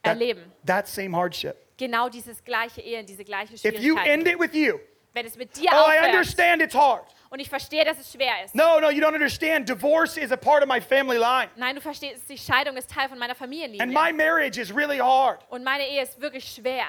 [0.03, 0.43] That, erleben?
[0.65, 1.55] that same hardship.
[1.77, 4.27] Genau dieses gleiche Ehe, diese gleiche If you end Schwierigkeit.
[4.27, 4.79] it with you,
[5.13, 7.05] Wenn es mit dir oh, I aufhört understand it's hard.
[7.29, 8.55] und ich verstehe, dass es schwer ist.
[8.55, 9.69] No, no, you don't understand.
[9.69, 11.49] Divorce is a part of my family line.
[11.55, 13.85] Nein, du verstehst, die Scheidung ist Teil von meiner And Familienlinie.
[13.87, 15.39] my marriage is really hard.
[15.49, 16.85] Und meine Ehe ist wirklich schwer.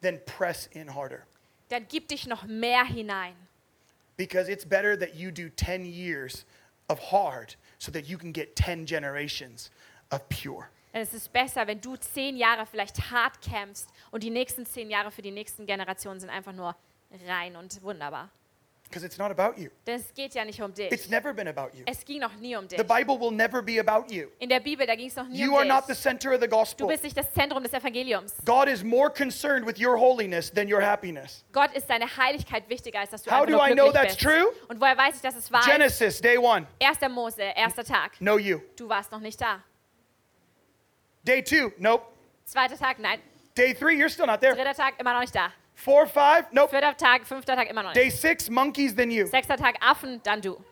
[0.00, 1.22] Then press in harder.
[1.68, 3.34] dann gib dich noch mehr hinein.
[4.16, 6.44] Because it's better that you do 10 years
[6.88, 9.70] of hard so that you can get 10 generations
[10.10, 10.68] of pure.
[10.92, 15.10] Es ist besser, wenn du zehn Jahre vielleicht hart kämpfst und die nächsten zehn Jahre
[15.10, 16.76] für die nächsten Generationen sind einfach nur
[17.26, 18.28] rein und wunderbar.
[18.84, 19.70] Because it's not about you.
[19.86, 20.92] Denn es geht ja nicht um dich.
[20.92, 21.82] It's never been about you.
[21.86, 22.78] Es ging noch nie um dich.
[22.78, 24.28] The Bible will never be about you.
[24.38, 26.02] In der Bibel, da ging es noch nie You um are not the dich.
[26.02, 26.86] center of the Du gospel.
[26.88, 28.34] bist nicht das Zentrum des Evangeliums.
[28.44, 31.42] God is more concerned with your holiness than your happiness.
[31.52, 34.20] Gott ist deine Heiligkeit wichtiger, als dass du How do I know that's bist.
[34.20, 34.46] true?
[34.68, 35.70] Und woher weiß ich, dass es wahr ist?
[35.70, 36.98] Genesis, day one, 1.
[37.10, 38.20] Mose, erster Tag.
[38.20, 38.58] no you.
[38.76, 39.62] Du warst noch nicht da.
[41.24, 42.02] Day two, nope.
[42.46, 43.20] Zweiter Tag, nein.
[43.54, 44.54] Day three, you're still not there.
[44.54, 45.52] Dritter Tag, immer noch nicht da.
[45.74, 46.70] Four, five, nope.
[46.70, 48.20] Vierter Tag, fünfter Tag, immer noch Day nicht.
[48.20, 49.26] six, monkeys, then you.
[49.26, 50.62] Sechster Tag, Affen, dann du.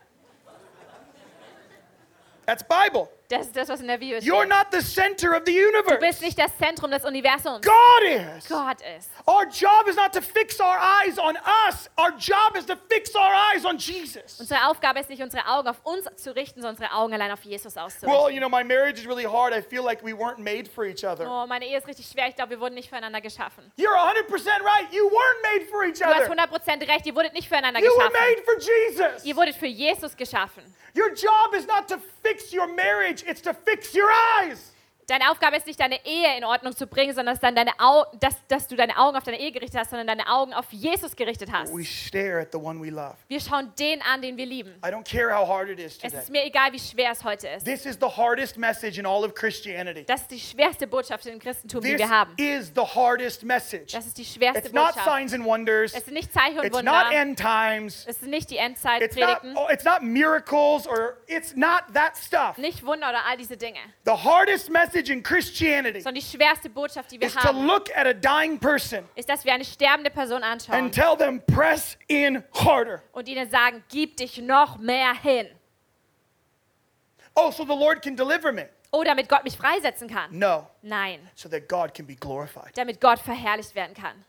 [2.45, 3.07] That's Bible.
[3.31, 4.49] Das ist das, was in der Bibel You're steht.
[4.49, 5.97] not the center of the Du universe.
[5.99, 7.65] bist nicht das Zentrum des Universums.
[7.65, 8.47] God is.
[8.49, 9.09] Gott ist.
[9.25, 11.89] Our job is not to fix our eyes on us.
[11.97, 14.39] Our job is to fix our eyes on Jesus.
[14.39, 17.43] Unsere Aufgabe ist nicht, unsere Augen auf uns zu richten, sondern unsere Augen allein auf
[17.43, 18.33] Jesus Well, auszurichten.
[18.33, 19.53] you know, my marriage is really hard.
[19.53, 21.25] I feel like we weren't made for each other.
[21.29, 22.27] Oh, meine Ehe ist richtig schwer.
[22.27, 23.71] Ich glaube, wir wurden nicht füreinander geschaffen.
[23.77, 24.27] You're 100%
[24.61, 24.91] right.
[24.91, 26.33] You weren't made for each Du hast other.
[26.33, 27.05] 100% recht.
[27.05, 28.35] Ihr wurdet nicht füreinander You were geschaffen.
[28.35, 29.23] made for Jesus.
[29.25, 30.63] Ihr wurdet für Jesus geschaffen.
[30.93, 34.71] Your job is not to fix your marriage, it's to fix your eyes.
[35.07, 38.05] Deine Aufgabe ist nicht, deine Ehe in Ordnung zu bringen, sondern dass, dann deine Au
[38.19, 41.15] dass, dass du deine Augen auf deine Ehe gerichtet hast, sondern deine Augen auf Jesus
[41.15, 41.73] gerichtet hast.
[41.75, 43.15] We stare at the one we love.
[43.27, 44.71] Wir schauen den an, den wir lieben.
[44.85, 46.19] I don't care how hard it is Es today.
[46.19, 47.65] ist mir egal, wie schwer es heute ist.
[47.65, 50.05] This is the hardest message in all of Christianity.
[50.05, 52.33] Das ist die schwerste Botschaft im Christentum, die This wir haben.
[52.37, 53.91] is the hardest message.
[53.93, 55.05] Das ist die schwerste It's not Botschaft.
[55.05, 55.93] signs and wonders.
[55.93, 57.11] Es sind nicht Zeichen und It's not Wunder.
[57.11, 58.05] end times.
[58.07, 59.57] Es sind nicht die It's not, Endzeitpredigten.
[59.57, 62.57] oh, it's not miracles or it's not that stuff.
[62.57, 63.79] Nicht Wunder oder all diese Dinge.
[64.05, 67.89] The hardest message in Christianity Sondern die schwerste Botschaft, die wir is to haben, look
[67.95, 71.97] at a dying person ist, dass wir eine sterbende Person anschauen and tell them, press
[72.07, 73.01] in harder.
[73.11, 75.47] und ihnen sagen, gib dich noch mehr hin.
[77.35, 78.67] Oh, so the Lord can deliver me.
[78.91, 80.37] Oh, damit Gott mich freisetzen kann.
[80.37, 82.77] No, Nein, so that God can be glorified.
[82.77, 84.25] damit Gott verherrlicht werden kann.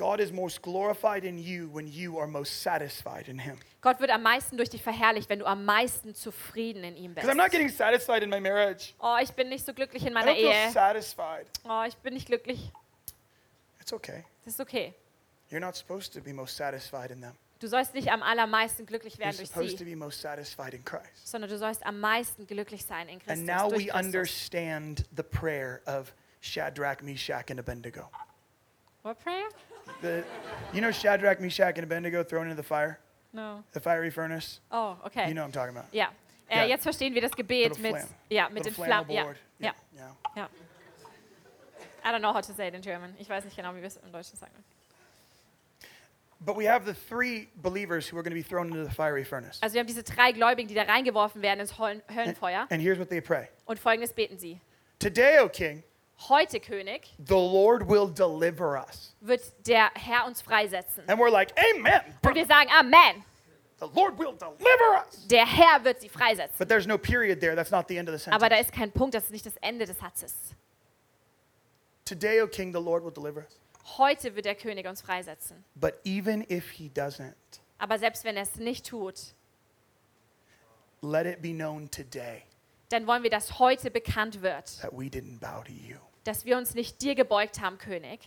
[0.00, 3.58] God is most glorified in you when you are most satisfied in Him.
[3.82, 7.28] Gott wird am meisten durch dich verherrlicht, wenn du am meisten zufrieden in ihm bist.
[7.28, 8.94] I'm not getting satisfied in my marriage.
[8.98, 10.70] Oh, ich bin nicht so glücklich in I meiner don't feel Ehe.
[10.70, 11.46] satisfied.
[11.68, 12.72] Oh, ich bin nicht glücklich.
[13.78, 14.24] It's okay.
[14.46, 14.94] Das ist okay.
[15.50, 17.34] You're not supposed to be most satisfied in them.
[17.58, 21.84] Du sollst nicht am allermeisten glücklich You're werden durch supposed to sie, sondern du sollst
[21.84, 23.38] am meisten glücklich sein in Christus.
[23.38, 24.06] And now durch we Christus.
[24.06, 28.08] understand the prayer of Shadrach, Meshach, and Abednego.
[29.02, 29.48] What prayer?
[30.02, 30.24] The,
[30.72, 32.98] you know Shadrach, Meshach, and Abednego thrown into the fire,
[33.32, 33.62] No.
[33.72, 34.60] the fiery furnace?
[34.70, 35.28] Oh, okay.
[35.28, 35.88] You know what I'm talking about.
[35.92, 36.08] Ja.
[36.48, 36.64] Äh, Ja.
[36.66, 37.94] Jetzt verstehen wir das Gebet mit,
[38.28, 39.10] ja, mit little den Flammen.
[39.10, 39.24] Ja.
[39.58, 39.74] Ja.
[39.94, 40.16] yeah.
[40.36, 40.48] ja.
[42.04, 43.14] I don't know how to say it in German.
[43.18, 44.52] Ich weiß nicht genau, wie wir es im Deutschen sagen.
[46.42, 49.24] But we have the three believers who are going to be thrown into the fiery
[49.24, 49.58] furnace.
[49.62, 52.66] Also wir haben diese drei Gläubigen, die da reingeworfen werden ins Höllen- Höllenfeuer.
[52.70, 54.58] And here's what they pray Und folgendes beten sie.
[54.98, 55.82] Today, O King,
[56.28, 59.14] Heute, König, the Lord will deliver us.
[59.20, 61.08] wird der Herr uns freisetzen.
[61.08, 62.02] And we're like, Amen.
[62.22, 63.24] Und wir sagen, Amen.
[63.78, 65.26] The Lord will deliver us.
[65.28, 66.58] Der Herr wird sie freisetzen.
[66.58, 67.56] But there's no period there.
[67.56, 69.56] That's not the end of the Aber da ist kein Punkt, das ist nicht das
[69.62, 70.34] Ende des Satzes.
[72.04, 73.58] Today, O King, the Lord will deliver us.
[73.96, 75.64] Heute wird der König uns freisetzen.
[75.74, 77.34] But even if he doesn't,
[77.78, 79.34] Aber selbst wenn er es nicht tut,
[81.00, 82.42] let it be known today
[82.90, 85.96] dann wollen wir, dass heute bekannt wird, that we didn't bow to you.
[86.24, 88.20] Dass wir uns nicht dir gebeugt haben, König,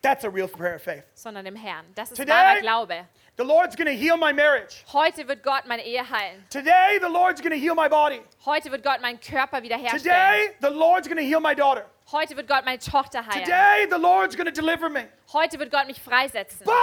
[0.00, 1.02] That's a real prayer of faith.
[1.14, 1.84] sondern dem Herrn.
[1.96, 3.06] Das ist Today- wahrer Glaube.
[3.36, 4.84] The Lord's going to heal my marriage.
[4.92, 6.44] Heute wird Gott meine Ehe heilen.
[6.50, 8.20] Today, the Lord's going to heal my body.
[8.44, 10.02] Heute wird Gott meinen Körper wiederherstellen.
[10.02, 11.84] Today, the Lord's going to heal my daughter.
[12.12, 13.44] Heute wird Gott meine Tochter heilen.
[13.44, 15.08] Today, the Lord's going to deliver me.
[15.32, 16.64] Heute wird Gott mich freisetzen.
[16.64, 16.74] But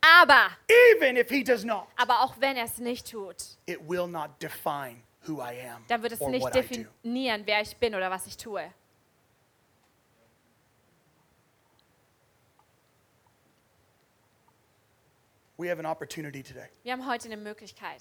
[0.00, 0.50] Aber,
[0.94, 3.36] even if he does not, aber auch wenn er es nicht tut,
[3.66, 6.68] it will not define who I am dann wird es or nicht what I do.
[6.68, 8.62] definieren, wer ich bin oder was ich tue.
[15.60, 18.00] We have an opportunity today Wir haben heute eine Möglichkeit,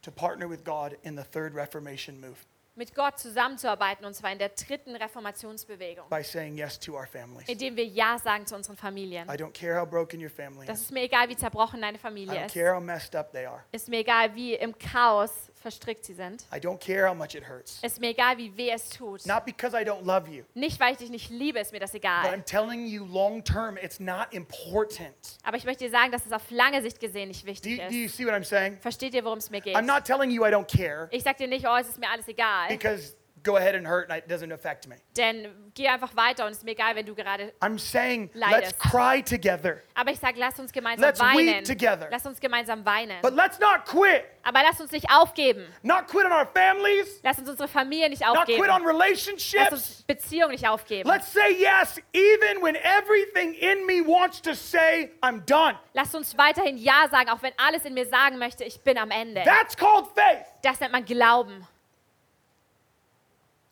[0.00, 2.36] to partner with God in the third Reformation move
[2.76, 7.46] mit Gott zusammenzuarbeiten, und zwar in der dritten Reformationsbewegung, by saying yes to our families.
[7.46, 9.28] indem wir Ja sagen zu unseren Familien.
[9.28, 10.84] I don't care how broken your family Das is.
[10.86, 12.54] ist mir egal, wie zerbrochen deine I Familie don't ist.
[12.54, 13.62] care how messed up they are.
[13.70, 15.30] Ist mir egal, wie im Chaos
[15.64, 16.44] verstrickt sie sind.
[16.54, 17.78] I don't care how much it hurts.
[17.82, 19.24] Ist mir egal, wie weh es tut.
[19.26, 21.92] Not because I don't love you, Nicht, weil ich dich nicht liebe, ist mir das
[21.92, 22.26] but egal.
[22.26, 25.14] I'm telling you long term, it's not important.
[25.42, 27.88] Aber ich möchte dir sagen, dass es auf lange Sicht gesehen nicht Do wichtig you,
[27.88, 28.16] do you ist.
[28.16, 28.78] see what I'm saying?
[28.80, 29.74] Versteht ihr, worum es mir geht?
[29.76, 32.10] I'm not telling you I don't care Ich sag dir nicht, oh, es ist mir
[32.10, 32.68] alles egal.
[32.68, 34.96] because go ahead and hurt and it doesn't affect me.
[35.16, 37.52] Denn geh einfach weiter und es ist mir egal, wenn du gerade.
[37.60, 38.74] I'm saying Leidest.
[38.74, 41.64] let's cry together, Aber ich sage, lass uns gemeinsam Let's weep weinen.
[41.64, 42.08] together.
[42.10, 43.20] Lass uns gemeinsam weinen.
[43.22, 44.24] but let's not quit.
[44.42, 45.64] Aber lass uns nicht aufgeben.
[45.82, 48.60] Not quit on our families, Lass uns unsere Familie nicht not aufgeben.
[48.62, 49.72] quit on Lass relationships.
[49.72, 51.08] uns Beziehungen nicht aufgeben.
[51.08, 55.78] Let's say yes, even when everything in me wants to say, I'm done.
[55.92, 59.10] Lass uns weiterhin Ja sagen, auch wenn alles in mir sagen möchte, ich bin am
[59.10, 59.42] Ende.
[59.44, 60.44] That's called faith.
[60.62, 61.66] Das nennt man Glauben.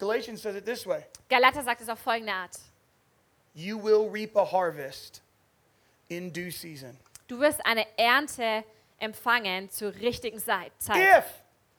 [0.03, 2.59] Galatians says it this way Galater sagt es auf folgende Art.
[3.55, 5.23] You will reap a harvest
[6.09, 6.99] in due season.
[7.29, 8.65] Du wirst eine Ernte
[8.99, 10.73] empfangen zur richtigen Zeit.
[10.89, 11.25] If,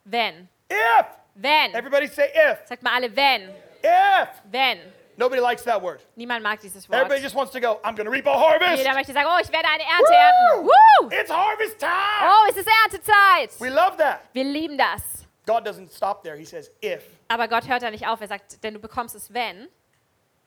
[0.05, 0.47] Wenn.
[0.69, 1.05] if,
[1.35, 1.73] Wenn.
[1.75, 3.49] everybody say if, Sagt mal alle wenn.
[3.83, 4.29] if.
[4.49, 4.79] Wenn.
[5.17, 5.99] Nobody likes that word.
[6.15, 7.01] Niemand mag dieses Wort.
[7.01, 8.77] Everybody just wants to go, I'm going to reap a harvest.
[8.77, 10.65] Jeder möchte sagen, oh, ich werde eine Ernte ernten.
[10.65, 10.69] Woo!
[10.69, 11.09] Woo!
[11.11, 12.23] It's harvest time.
[12.23, 13.59] Oh, es ist Erntezeit.
[13.59, 14.21] We love that.
[14.31, 15.22] Wir lieben das.
[15.45, 16.37] God doesn't stop there.
[16.37, 18.21] He says, if Aber Gott hört da nicht auf.
[18.21, 19.67] Er sagt, denn du bekommst es, wenn,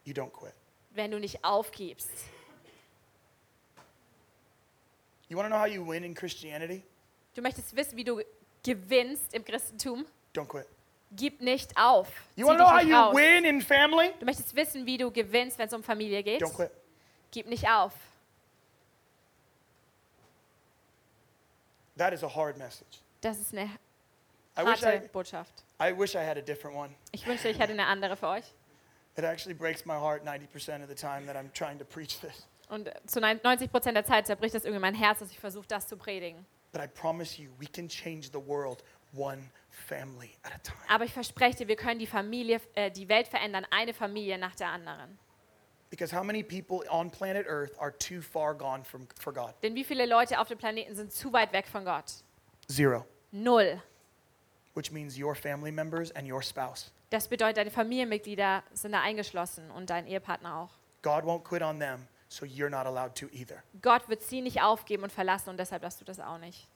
[0.05, 0.55] you don't quit.
[0.93, 2.11] wenn du nicht aufgibst.
[5.29, 6.83] You want to know how you win in Christianity?
[7.35, 8.23] Du möchtest wissen, wie du
[8.63, 10.07] gewinnst im Christentum?
[10.35, 10.67] Don't quit.
[11.13, 12.09] Gib nicht auf.
[12.37, 13.15] You want to know how you raus.
[13.15, 14.13] win in family?
[14.19, 16.43] Du möchtest wissen, wie du gewinnst, wenn es um Familie geht?
[16.43, 16.71] Don't quit.
[17.31, 17.93] Gib nicht auf.
[21.97, 23.01] That is a hard message.
[23.21, 23.71] Das ist eine
[24.65, 25.65] harte I, Botschaft.
[25.81, 26.95] I wish I had a different one.
[27.13, 28.45] Ich wünschte, ich hätte eine andere für euch.
[29.17, 32.47] It actually breaks my heart 90% of the time that I'm trying to preach this.
[32.69, 35.87] Und zu 90 Prozent der Zeit zerbricht das irgendwie mein Herz, dass ich versuche, das
[35.87, 36.45] zu predigen.
[36.73, 38.83] But I promise you, we can change the world
[39.15, 40.79] one family at a time.
[40.89, 44.55] Aber ich verspreche dir, wir können die Familie, äh, die Welt verändern, eine Familie nach
[44.57, 45.19] der anderen.
[45.89, 49.55] Because how many people on planet Earth are too far gone from, for God?
[49.63, 52.13] Denn wie viele Leute auf dem Planeten sind zu weit weg von Gott?
[52.69, 53.07] Zero.
[53.31, 53.81] Null.
[54.77, 56.93] Which means your family members and your spouse.
[57.09, 60.70] Das bedeutet, deine Familienmitglieder sind da eingeschlossen und dein Ehepartner auch.
[61.01, 63.62] God won't quit on them, so you're not allowed to either.
[63.81, 66.68] Gott wird sie nicht aufgeben und verlassen und deshalb darfst du das auch nicht.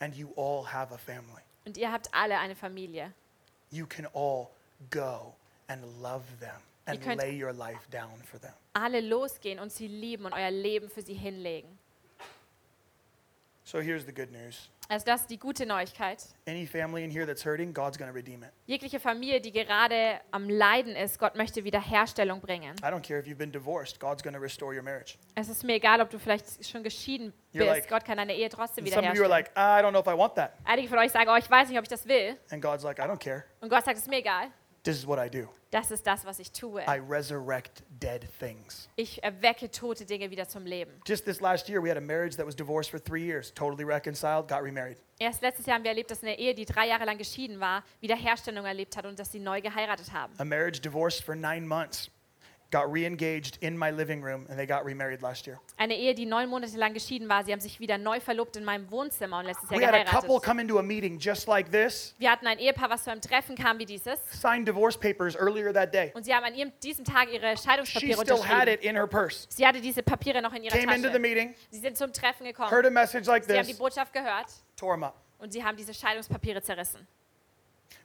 [0.00, 1.42] And you all have a family.
[1.64, 3.14] Und ihr habt alle eine Familie.
[3.70, 4.48] You can all
[4.90, 5.34] go
[5.68, 8.52] and love them and lay your life down for them.
[8.74, 11.78] Alle losgehen und sie lieben und euer Leben für sie hinlegen.
[13.66, 14.68] So here's the good news.
[14.90, 16.22] Also das ist die gute Neuigkeit.
[16.46, 18.50] Any family in here that's hurting, God's going to redeem it.
[18.66, 22.76] Jegliche Familie, die gerade am Leiden ist, Gott möchte Wiederherstellung bringen.
[22.82, 25.16] I don't care if you've been divorced, God's going to restore your marriage.
[25.34, 27.70] Es ist mir egal, ob du vielleicht schon geschieden You're bist.
[27.70, 29.30] like- Gott kann deine Ehe trotzdem And some of you are wiederherstellen.
[29.30, 30.52] like, I don't know if I want that.
[30.64, 32.36] Einige von euch sagen, oh, ich weiß nicht, ob ich das will.
[32.50, 33.44] And God's like, I don't care.
[33.62, 34.48] Und Gott sagt, es ist mir egal.
[34.84, 35.48] This is what I do.
[35.70, 36.82] Das ist das, was ich tue.
[36.86, 38.88] I resurrect dead things.
[38.96, 40.92] Ich erwecke tote Dinge wieder zum Leben.
[41.06, 43.82] Just this last year, we had a marriage that was divorced for three years, totally
[43.82, 44.98] reconciled, got remarried.
[45.18, 47.82] Erst letztes Jahr haben wir erlebt, dass eine Ehe, die drei Jahre lang geschieden war,
[48.00, 50.34] Wiederherstellung erlebt hat und dass sie neu geheiratet haben.
[50.38, 52.10] A marriage divorced for nine months,
[52.74, 55.60] got re-engaged in my living room, and they got remarried last year.
[55.76, 58.64] Eine Ehe, die neun Monate lang geschieden war, sie haben sich wieder neu verlobt in
[58.64, 61.70] meinem Wohnzimmer und letztes Jahr We had a couple come into a meeting just like
[61.70, 64.18] this, Wir hatten ein Ehepaar, was zu einem Treffen kam wie dieses.
[64.32, 66.10] signed divorce papers earlier that day.
[66.14, 69.06] Und sie haben an ihrem, diesem Tag ihre She Scheidungspapiere still had it in her
[69.06, 69.46] purse.
[69.50, 71.20] Sie hatte diese Papiere noch in ihrer Came into the Tasche.
[71.20, 72.70] meeting, Sie sind zum Treffen gekommen.
[72.70, 74.46] heard a message like Sie haben die this, Botschaft gehört
[74.76, 75.14] tore them up.
[75.38, 77.06] und sie haben diese Scheidungspapiere zerrissen.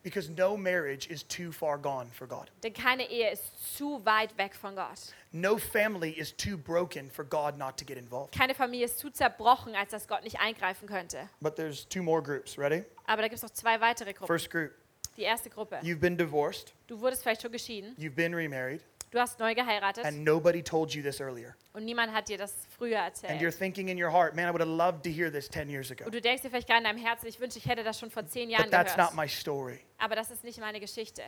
[0.03, 2.49] Because no marriage is too far gone for God.
[2.63, 5.13] Denn keine Ehe ist zu weit weg von Gott.
[5.31, 8.33] No family is too broken for God not to get involved.
[8.33, 11.29] Keine Familie ist zu zerbrochen, als dass Gott nicht eingreifen könnte.
[11.41, 12.57] But there's two more groups.
[12.57, 12.83] Ready?
[13.05, 14.27] Aber da gibt es noch zwei weitere Gruppen.
[14.27, 14.71] First group,
[15.17, 15.79] Die erste Gruppe.
[15.83, 18.81] you've been divorced, Du wurdest vielleicht schon geschieden, you've been remarried,
[19.11, 21.55] du hast neu geheiratet and nobody told you this earlier.
[21.73, 23.57] und niemand hat dir das früher And you're erzählt.
[23.57, 26.05] thinking in your heart, man, I would have loved to hear this 10 years ago.
[26.05, 28.11] Und du denkst dir vielleicht gerade in deinem Herzen, ich wünsche, ich hätte das schon
[28.11, 29.15] vor zehn Jahren But that's not gehört.
[29.15, 29.79] my story.
[29.97, 31.23] Aber das ist nicht meine Geschichte.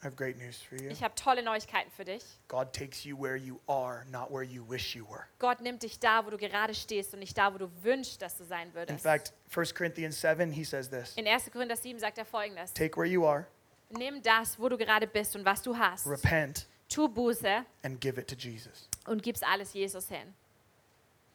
[0.00, 0.90] I have great news for you.
[0.90, 2.24] Ich habe tolle Neuigkeiten für dich.
[2.48, 5.26] God takes you where you are, not where you wish you were.
[5.38, 8.36] Gott nimmt dich da, wo du gerade stehst und nicht da, wo du wünschst, dass
[8.36, 9.00] du sein In würdest.
[9.04, 11.52] fact, 1 Corinthians 7, he says this In 1.
[11.52, 12.72] Korinther 7 sagt er folgendes.
[12.74, 13.46] Take where you are,
[13.92, 16.06] Nimm das, wo du gerade bist und was du hast.
[16.06, 18.88] repent, Tu Buße and give it to Jesus.
[19.06, 20.34] und gib's alles Jesus hin.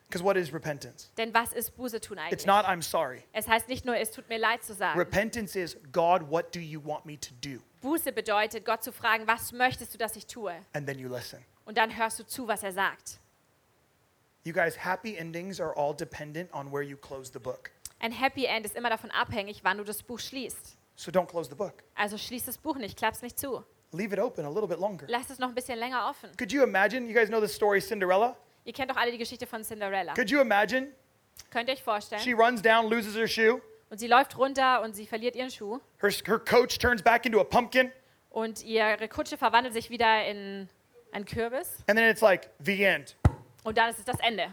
[0.08, 1.10] Because what is repentance?
[1.18, 2.46] Denn was ist Buße tun It's eigentlich?
[2.46, 3.24] not, I'm sorry.
[3.34, 4.98] Es heißt nicht nur, es tut mir leid zu sagen.
[4.98, 7.60] Repentance is, God, what do you want me to do?
[7.82, 10.54] Buße bedeutet, Gott zu fragen, was möchtest du, dass ich tue?
[10.74, 11.44] And then you listen.
[11.66, 13.20] Und dann hörst du zu, was er sagt.
[14.46, 17.72] You guys, happy endings are all dependent on where you close the book.
[18.00, 20.77] Ein Happy End ist immer davon abhängig, wann du das Buch schließt.
[20.98, 21.84] So don't close the book.
[21.96, 23.64] Also schließ das Buch nicht, klapp's nicht zu.
[23.94, 25.06] Leave it open a little bit longer.
[25.08, 26.36] Lass es noch ein bisschen länger offen.
[26.38, 27.08] Could you imagine?
[27.08, 28.36] You guys know the story Cinderella?
[28.66, 30.14] Ihr kennt doch alle die Geschichte von Cinderella.
[30.16, 30.88] Could you imagine?
[31.52, 32.22] Könnt ihr euch vorstellen?
[32.22, 35.80] She runs down, loses her shoe, Und sie läuft runter und sie verliert ihren Schuh.
[36.02, 37.92] Her, her coach turns back into a pumpkin.
[38.32, 40.68] Und ihre Kutsche verwandelt sich wieder in
[41.12, 41.78] einen Kürbis.
[41.88, 43.16] And then it's like the end.
[43.64, 44.52] Und dann ist es das Ende.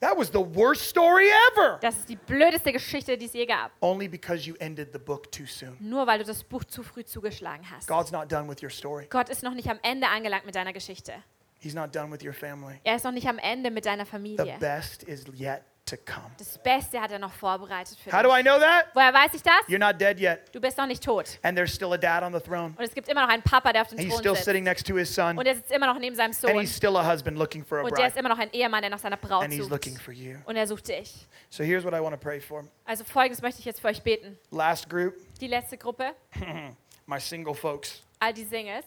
[0.00, 1.78] That was the worst story ever.
[1.82, 3.70] Das ist die blödeste Geschichte, die es je gab.
[3.80, 5.76] Only because you ended the book too soon.
[5.78, 7.86] Nur weil du das Buch zu früh zugeschlagen hast.
[7.86, 9.06] God's not done with your story.
[9.10, 11.12] Gott ist noch nicht am Ende angelangt mit deiner Geschichte.
[11.58, 12.80] He's not done with your family.
[12.82, 14.56] Er ist noch nicht am Ende mit deiner The Familie.
[14.58, 16.30] best is yet to come.
[16.38, 18.86] Das Beste hat er noch vorbereitet für How do I know that?
[18.94, 19.52] Woher weiß ich das?
[19.68, 20.40] You're not dead yet.
[20.54, 21.38] Du bist noch nicht tot.
[21.42, 22.74] And there's still a dad on the throne.
[22.78, 24.44] Und es gibt immer noch einen Papa, der auf dem And he's Thron still sitzt.
[24.46, 25.36] sitting next to his son.
[25.38, 26.58] Und er sitzt immer noch neben seinem And Sohn.
[26.60, 28.20] he's still a husband looking for a Und der ist bride.
[28.26, 29.70] immer noch ein Ehemann, der nach seiner Braut And he's sucht.
[29.72, 30.36] looking for you.
[30.46, 31.26] Und er sucht dich.
[31.50, 32.64] So here's what I want to pray for.
[32.84, 34.38] Also folgendes möchte ich jetzt für euch beten.
[34.50, 36.14] Last group, Die letzte Gruppe,
[37.06, 38.02] my single folks.
[38.20, 38.84] all die Singles.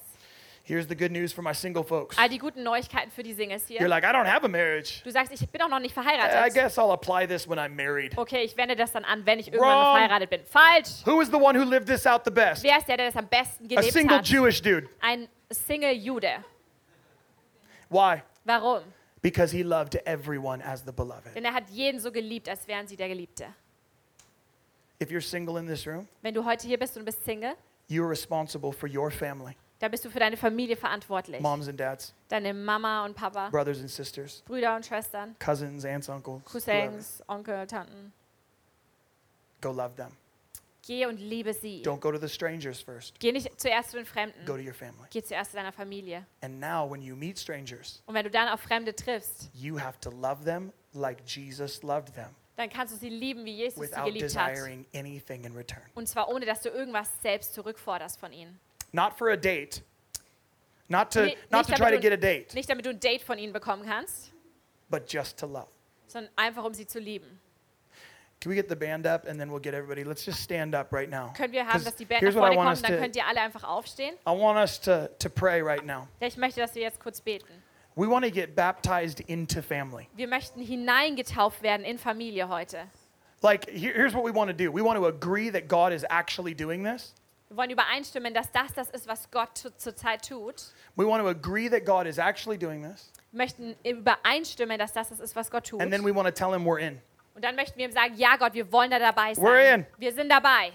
[0.66, 2.18] Here's the good news for my single folks.
[2.18, 3.88] All die guten Neuigkeiten für die Singles You're hier.
[3.90, 5.02] like, I don't have a marriage.
[5.04, 6.54] Du sagst, ich bin auch noch nicht I verheiratet.
[6.54, 8.18] guess I'll apply this when I'm married.
[8.18, 9.84] Okay, ich wende das dann an, wenn ich irgendwann Wrong.
[9.94, 10.46] mal verheiratet bin.
[10.46, 11.06] Falsch!
[11.06, 12.64] Who is the one who lived this out the best?
[12.64, 14.26] Wer ist der, der das am besten A gelebt single hat?
[14.26, 14.88] Jewish dude.
[15.02, 16.46] Ein Single-Jude.
[17.90, 18.24] Why?
[18.46, 18.84] Warum?
[19.22, 21.36] Because he loved everyone as the beloved.
[21.36, 23.48] Denn er hat jeden so geliebt, als wären sie der Geliebte.
[25.02, 27.56] If you're single in this room, Wenn du heute hier bist und bist Single,
[27.90, 31.42] you're responsible for your family, dann bist du für deine Familie verantwortlich.
[31.42, 36.08] moms and dads, Deine Mama und Papa, brothers and sisters, Brüder und Schwestern, cousins, aunts,
[36.08, 36.42] uncles.
[36.54, 36.88] whoever.
[36.88, 38.14] Cousins, Onkel, Tanten.
[39.62, 40.12] Go love them.
[40.86, 41.82] Geh und liebe sie.
[41.84, 43.20] Don't go to the strangers first.
[43.20, 44.46] Geh nicht zuerst zu den Go Fremden.
[44.46, 45.08] to your family.
[45.10, 46.26] Geh zuerst zu deiner Familie.
[46.42, 50.00] And now, when you meet strangers, Und wenn du dann auf Fremde triffst, you have
[50.00, 53.82] to love them like Jesus loved them dann kannst du sie lieben, wie Jesus sie
[53.82, 54.52] without geliebt hat.
[54.52, 55.82] desiring anything in return.
[55.96, 58.60] Und zwar ohne, dass du irgendwas selbst zurückforderst von ihnen.
[58.94, 59.82] Not for a date,
[60.88, 63.24] not to, Nee, not to try to get a date, Nicht damit du ein Date
[63.24, 64.32] von ihnen bekommen kannst,
[64.90, 65.68] but just to love.
[66.08, 67.40] sondern einfach um sie zu lieben.
[68.40, 70.04] Can we get the band up and then we'll get everybody?
[70.04, 71.34] Let's just stand up right now.
[71.36, 73.16] Können wir haben, dass die Band nach here's what I vorne kommt, dann to, könnt
[73.16, 74.16] ihr alle einfach aufstehen.
[74.28, 76.08] I want us to, to pray right now.
[76.20, 77.64] Ja, Ich möchte, dass wir jetzt kurz beten.
[77.96, 80.08] We want to get baptized into family.
[80.16, 82.88] Wir möchten hineingetauft werden in Familie heute.
[83.42, 84.72] Like, here's what we want to do.
[84.72, 87.14] We want to agree that God is actually doing this.
[87.54, 90.56] Wir wollen übereinstimmen, dass das das ist, was Gott zu- zurzeit tut.
[90.96, 93.12] We want to agree that God is actually doing this.
[93.32, 95.80] Wir möchten übereinstimmen, dass das das ist, was Gott tut.
[95.80, 97.00] And then we want to tell Him we're in.
[97.36, 99.46] Und dann möchten wir ihm sagen, ja Gott, wir wollen da dabei sein.
[99.46, 99.86] We're in.
[100.00, 100.72] Wir sind dabei.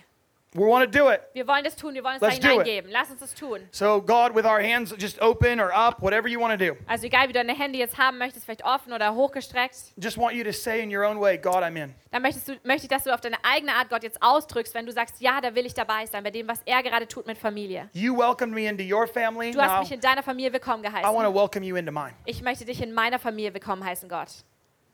[0.55, 1.21] We want to do it.
[1.35, 2.91] Wir wollen das tun, wir wollen es Let's da hineingeben.
[2.91, 3.61] Lass uns das tun.
[3.71, 7.07] So, God, with our hands just open or up, whatever you want to do, Also
[7.07, 10.43] egal, wie du deine Hände jetzt haben möchtest, vielleicht offen oder hochgestreckt, just want you
[10.45, 11.95] to say in your own way, God, I'm in.
[12.11, 14.87] dann möchtest du, möchte ich, dass du auf deine eigene Art Gott jetzt ausdrückst, wenn
[14.87, 17.37] du sagst, ja, da will ich dabei sein, bei dem, was er gerade tut mit
[17.37, 17.91] Familie.
[17.93, 19.51] You welcomed me into your family.
[19.51, 21.25] Du hast Now, mich in deiner Familie willkommen I want geheißen.
[21.25, 22.15] to welcome you into mine.
[22.25, 24.29] Ich möchte dich in meiner Familie willkommen heißen, Gott.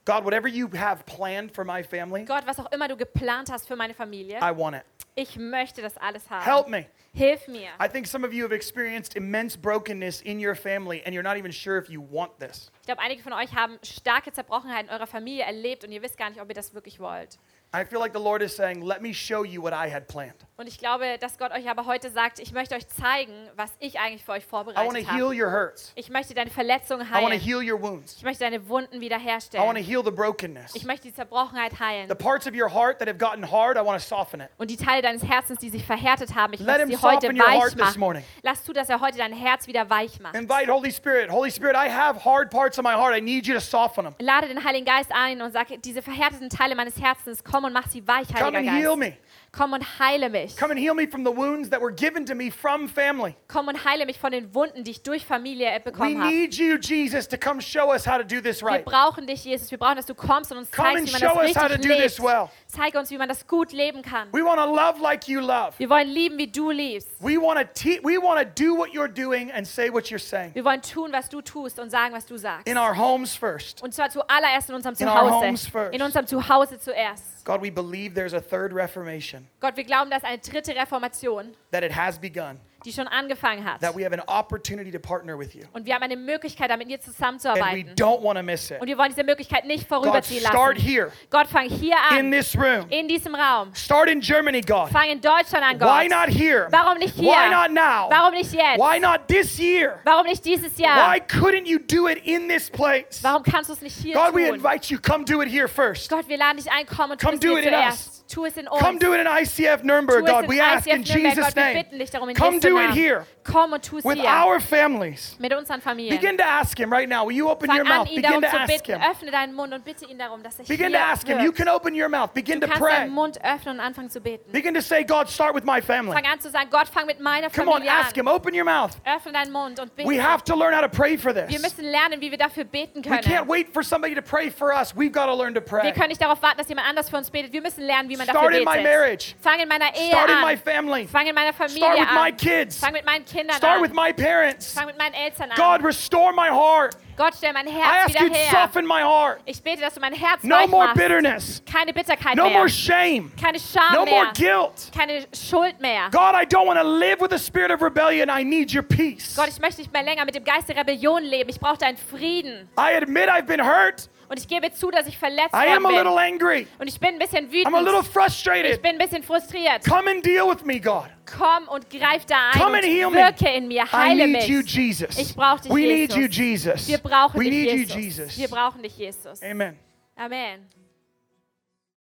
[0.05, 3.67] God, whatever you have planned for my family, Gott, was auch immer du geplant hast
[3.67, 4.85] für meine Familie, I want it.
[5.15, 6.45] ich möchte das alles haben.
[6.45, 6.87] Help me.
[7.15, 7.69] Hilf mir.
[7.81, 11.37] I think some of you have experienced immense brokenness in your family and you're not
[11.37, 12.71] even sure if you want this.
[12.81, 16.19] Ich glaube, einige von euch haben starke Zerbrochenheit in eurer Familie erlebt und ihr wisst
[16.19, 17.39] gar nicht, ob ihr das wirklich wollt.
[17.75, 20.37] I feel like the Lord is saying, Let me show you what I had planned.
[20.57, 23.99] Und ich glaube, dass Gott euch aber heute sagt, ich möchte euch zeigen, was ich
[23.99, 25.35] eigentlich für euch I want to vorbereitet heal habe.
[25.35, 25.93] your hurts.
[25.97, 27.41] Ich möchte deine Verletzungen I want to heilen.
[27.41, 28.15] heal your wounds.
[28.19, 29.77] Ich möchte deine Wunden I want to wiederherstellen.
[29.77, 30.77] heal the brokenness.
[30.77, 32.09] Ich möchte die Zerbrochenheit heilen.
[32.09, 34.51] The parts of your heart that have gotten hard, I want to soften it.
[34.57, 37.27] Und die Teile deines Herzens, die sich verhärtet haben, ich Let möchte him sie heute
[37.27, 38.01] soften your weich heart this machen.
[38.01, 38.25] morning.
[38.43, 40.37] Lass zu, dass er heute dein Herz wieder weich macht.
[40.37, 41.33] Invite Holy Spirit.
[41.33, 43.17] Holy Spirit, I have hard parts of my heart.
[43.17, 44.15] I need you to soften them.
[44.21, 47.89] Lade den Heiligen Geist ein und sag, diese verhärteten Teile meines Herzens, komm und mach
[47.89, 48.99] sie weich, Come Heiliger and heal Geist.
[48.99, 49.17] me.
[49.57, 50.57] Komm und heile mich.
[50.57, 53.37] Come and heal me from the wounds that were given to me from family.
[53.47, 56.29] Komm und heile mich von den Wunden, die ich durch Familie We bekommen habe.
[56.35, 58.85] need you, Jesus, to come show us how to do this Wir right.
[58.85, 59.71] brauchen dich, Jesus.
[59.71, 61.75] Wir brauchen, dass du kommst und uns Come zeigst, wie man show das how to
[61.75, 62.29] richtig do this lebt.
[62.29, 62.49] well.
[62.67, 64.27] Zeige uns, wie man das gut leben kann.
[64.33, 65.73] We want to love like you love.
[65.79, 67.09] Wir wollen lieben, wie du liebst.
[67.21, 70.19] We want to te- we want to do what you're doing and say what you're
[70.19, 70.53] saying.
[70.55, 72.67] Wir wollen tun, was du tust und sagen, was du sagst.
[72.67, 73.85] In our homes first.
[73.85, 75.71] Und zwar zuallererst in unserem In our homes Zuhause.
[75.71, 75.95] first.
[75.95, 77.34] In unserem Zuhause zuerst.
[77.45, 81.85] God, we believe there's a third reformation Gott, wir glauben, dass eine dritte Reformation, that
[81.85, 82.59] it has begun.
[82.85, 83.81] Die schon angefangen hat.
[83.81, 85.63] That we have an opportunity to partner with you.
[85.73, 87.95] Und wir haben eine Möglichkeit, da mit dir And we zusammenzuarbeiten.
[87.97, 88.81] don't want to miss it.
[88.81, 90.87] Und wir wollen diese Möglichkeit nicht God, vorüberziehen start lassen.
[90.89, 92.31] here Gott, fang hier in an.
[92.31, 92.87] this room.
[92.91, 93.75] In diesem Raum.
[93.75, 94.91] Start in Germany, God.
[94.91, 96.11] Fang in Deutschland an, Why Gott.
[96.29, 96.69] not here?
[96.71, 97.31] Warum nicht hier?
[97.31, 98.09] Why not now?
[98.11, 98.79] Warum nicht jetzt?
[98.79, 100.01] Why not this year?
[100.05, 101.11] Warum nicht dieses Jahr?
[101.13, 103.23] Why couldn't you do it in this place?
[103.23, 104.57] Warum kannst du es nicht hier God, we tun?
[104.57, 106.09] invite you, come do it here first.
[106.11, 108.14] Gott, wir laden dich ein, komm und tu Come es do hier it in us.
[108.27, 108.81] Tu es in uns.
[108.81, 110.49] Come do it in ICF Nuremberg, God.
[110.49, 111.85] We ask in Jesus' name.
[111.93, 114.25] dich darum in Come do it here Komm und tu es with hier.
[114.29, 115.37] our families.
[115.39, 116.19] mit unseren Familien.
[116.19, 117.27] Begin to ask Him right now.
[117.27, 118.09] Will you open Fang your mouth?
[118.09, 118.99] Begin darum to ask bitten.
[118.99, 119.11] Him.
[119.11, 121.41] Öffne deinen Mund und bitte ihn darum, dass er Begin to ask Him.
[121.41, 122.33] You can open your mouth.
[122.33, 122.95] Begin Du to kannst pray.
[123.01, 124.51] deinen Mund öffnen und anfangen zu beten.
[124.53, 126.15] Begin to say, God, start with my family.
[126.15, 128.21] Fang an zu sagen, Gott, fang mit meiner Come on, Familie ask an.
[128.21, 128.29] Him.
[128.29, 128.93] Open your mouth.
[129.05, 130.09] Öffne deinen Mund und bete.
[130.09, 131.61] We have to learn how to pray for Wir this.
[131.61, 134.95] müssen lernen, wie wir dafür beten We can't wait for somebody to pray for us.
[134.97, 135.83] We've got to learn to pray.
[135.85, 137.53] Wir können nicht darauf warten, dass jemand anders für uns betet.
[137.53, 138.83] Wir müssen lernen, wie man dafür Start in my betet.
[138.85, 139.35] marriage.
[139.41, 140.59] Fang in meiner Ehe Start in my an.
[140.59, 141.07] family.
[141.09, 142.37] Fang in meiner Familie Start with my an.
[142.37, 142.79] kids.
[142.79, 143.83] Fang mit meinen Kindern Start an.
[143.83, 144.73] with my parents.
[144.73, 145.57] Fang mit meinen Eltern an.
[145.57, 146.97] God, restore my heart.
[147.17, 148.61] Gott, stell mein I Herz ask you wieder to her.
[148.67, 149.41] soften my heart.
[149.45, 150.97] Ich bete, dass du mein Herz No weich more machst.
[151.01, 151.63] bitterness.
[151.65, 152.59] Keine Bitterkeit No mehr.
[152.59, 153.31] more shame.
[153.41, 154.91] Keine Scham No more guilt.
[154.97, 156.09] Keine Schuld mehr.
[156.11, 158.29] God, I don't want to live with a spirit of rebellion.
[158.29, 159.37] I need your peace.
[159.37, 161.51] Gott, ich möchte nicht mehr länger mit dem Geist der Rebellion leben.
[161.51, 162.69] Ich brauche deinen Frieden.
[162.77, 164.09] I admit I've been hurt.
[164.29, 166.35] Und ich gebe zu, dass ich verletzt I am a worden little bin.
[166.35, 166.67] angry.
[166.79, 168.07] Und ich bin ein bisschen I'm a little wütend.
[168.07, 168.83] Ich frustrated.
[168.83, 169.85] bin ein bisschen frustriert.
[169.89, 171.07] Come and deal with me, God.
[171.27, 173.17] Komm und greif da ein Come und and heal me.
[173.17, 173.83] wirke in mir.
[173.85, 174.75] I Heile need you, mich.
[174.75, 175.19] Jesus.
[175.19, 176.17] Ich brauche dich, We need Jesus.
[176.17, 176.89] you, Jesus.
[176.89, 177.97] Wir brauchen We dich, need you, Jesus.
[177.97, 178.39] Jesus.
[178.39, 179.43] Wir brauchen dich, Jesus.
[179.43, 179.79] Amen.
[180.17, 180.84] Amen.